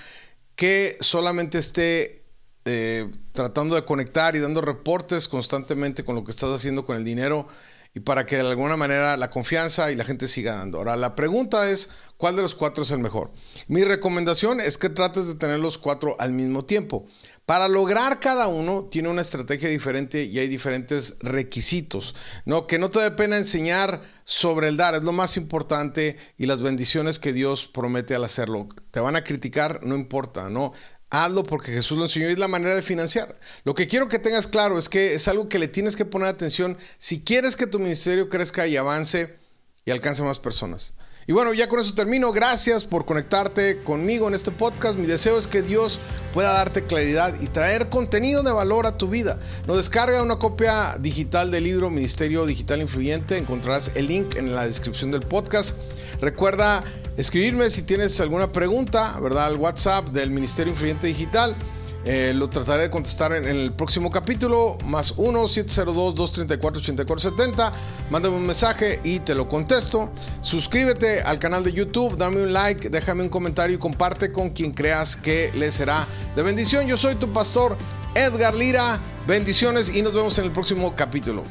que 0.56 0.98
solamente 1.02 1.58
esté 1.58 2.24
eh, 2.64 3.12
tratando 3.34 3.76
de 3.76 3.84
conectar 3.84 4.38
y 4.38 4.40
dando 4.40 4.62
reportes 4.62 5.28
constantemente 5.28 6.06
con 6.06 6.16
lo 6.16 6.24
que 6.24 6.32
estás 6.32 6.52
haciendo 6.52 6.86
con 6.86 6.96
el 6.96 7.04
dinero 7.04 7.50
y 7.94 8.00
para 8.02 8.26
que 8.26 8.38
de 8.38 8.42
alguna 8.42 8.78
manera 8.78 9.18
la 9.18 9.30
confianza 9.30 9.92
y 9.92 9.96
la 9.96 10.06
gente 10.06 10.28
siga 10.28 10.56
dando. 10.56 10.78
Ahora, 10.78 10.96
la 10.96 11.16
pregunta 11.16 11.70
es, 11.70 11.90
¿cuál 12.18 12.36
de 12.36 12.42
los 12.42 12.56
cuatro 12.56 12.84
es 12.84 12.92
el 12.92 13.00
mejor? 13.00 13.32
Mi 13.68 13.84
recomendación 13.84 14.62
es 14.62 14.78
que 14.78 14.90
trates 14.90 15.28
de 15.28 15.36
tener 15.36 15.60
los 15.60 15.78
cuatro 15.78 16.16
al 16.20 16.32
mismo 16.32 16.64
tiempo. 16.66 17.06
Para 17.46 17.68
lograr 17.68 18.20
cada 18.20 18.48
uno 18.48 18.88
tiene 18.90 19.10
una 19.10 19.22
estrategia 19.22 19.68
diferente 19.68 20.24
y 20.24 20.40
hay 20.40 20.48
diferentes 20.48 21.18
requisitos, 21.20 22.16
¿no? 22.46 22.66
Que 22.66 22.80
no 22.80 22.90
te 22.90 23.02
dé 23.02 23.12
pena 23.12 23.38
enseñar 23.38 24.04
sobre 24.24 24.70
el 24.70 24.78
dar, 24.78 24.96
es 24.96 25.04
lo 25.04 25.12
más 25.12 25.36
importante 25.36 26.18
y 26.38 26.46
las 26.46 26.62
bendiciones 26.62 27.20
que 27.20 27.34
Dios 27.34 27.68
promete 27.68 28.16
al 28.16 28.24
hacerlo. 28.24 28.70
Te 28.92 29.02
van 29.02 29.18
a 29.18 29.24
criticar, 29.24 29.82
no 29.84 29.96
importa, 29.96 30.50
¿no? 30.50 30.72
Hazlo 31.12 31.44
porque 31.44 31.74
Jesús 31.74 31.98
lo 31.98 32.06
enseñó 32.06 32.30
y 32.30 32.32
es 32.32 32.40
la 32.40 32.48
manera 32.48 32.74
de 32.74 32.82
financiar. 32.82 33.38
Lo 33.66 33.76
que 33.76 33.88
quiero 33.88 34.08
que 34.08 34.18
tengas 34.18 34.48
claro 34.48 34.80
es 34.80 34.88
que 34.88 35.14
es 35.14 35.28
algo 35.28 35.50
que 35.50 35.60
le 35.60 35.68
tienes 35.68 35.98
que 35.98 36.06
poner 36.06 36.30
atención 36.30 36.78
si 36.98 37.22
quieres 37.22 37.58
que 37.58 37.68
tu 37.68 37.80
ministerio 37.80 38.30
crezca 38.30 38.66
y 38.66 38.78
avance 38.78 39.38
y 39.84 39.92
alcance 39.92 40.24
más 40.24 40.40
personas. 40.40 40.94
Y 41.28 41.34
bueno, 41.34 41.54
ya 41.54 41.68
con 41.68 41.80
eso 41.80 41.94
termino. 41.94 42.32
Gracias 42.32 42.84
por 42.84 43.06
conectarte 43.06 43.84
conmigo 43.84 44.28
en 44.28 44.34
este 44.34 44.52
podcast. 44.52 44.98
Mi 44.98 45.06
deseo 45.06 45.38
es 45.38 45.48
que 45.48 45.62
Dios 45.62 46.00
pueda 46.34 46.54
darte 46.54 46.86
claridad 46.86 47.40
y 47.40 47.48
traer 47.48 47.90
contenido 47.90 48.42
de 48.42 48.52
valor 48.52 48.88
a 48.88 48.98
tu 48.98 49.08
vida. 49.08 49.38
No 49.68 49.78
descarga 49.78 50.24
una 50.24 50.40
copia 50.40 50.98
digital 51.00 51.52
del 51.52 51.66
libro 51.66 51.90
Ministerio 51.90 52.46
Digital 52.46 52.82
Influyente. 52.82 53.38
Encontrarás 53.38 53.92
el 53.96 54.08
link 54.08 54.36
en 54.36 54.56
la 54.56 54.66
descripción 54.66 55.12
del 55.12 55.22
podcast. 55.22 55.76
Recuerda 56.22 56.84
escribirme 57.18 57.70
si 57.70 57.82
tienes 57.82 58.22
alguna 58.22 58.52
pregunta, 58.52 59.20
¿verdad? 59.20 59.48
Al 59.48 59.58
WhatsApp 59.58 60.10
del 60.10 60.30
Ministerio 60.30 60.72
Influyente 60.72 61.08
Digital. 61.08 61.56
Eh, 62.04 62.34
lo 62.36 62.50
trataré 62.50 62.82
de 62.84 62.90
contestar 62.90 63.32
en, 63.34 63.48
el 63.48 63.74
próximo 63.74 64.10
capítulo, 64.10 64.76
más 64.86 65.16
1-702-234-8470. 65.18 67.72
Mándame 68.10 68.38
un 68.38 68.48
mensaje 68.48 69.00
y 69.04 69.20
te 69.20 69.36
lo 69.36 69.48
contesto. 69.48 70.10
Suscríbete 70.42 71.22
al 71.22 71.38
canal 71.38 71.64
de 71.64 71.74
YouTube, 71.74 72.18
dame 72.18 72.42
un 72.42 72.54
like, 72.54 72.90
déjame 72.90 73.22
un 73.24 73.30
comentario 73.30 73.76
y 73.76 73.80
comparte 73.80 74.32
con 74.32 74.50
quien 74.50 74.72
creas 74.72 75.16
que 75.16 75.52
le 75.54 75.72
será 75.72 76.08
de 76.36 76.42
bendición. 76.42 76.88
Yo 76.88 76.98
soy 76.98 77.14
tu 77.16 77.32
pastor 77.32 77.78
Edgar 78.16 78.56
Lira. 78.56 79.00
Bendiciones 79.28 79.94
y 79.94 80.02
nos 80.02 80.16
vemos 80.16 80.40
en 80.40 80.46
el 80.46 80.52
próximo 80.52 80.96
capítulo. 80.96 81.44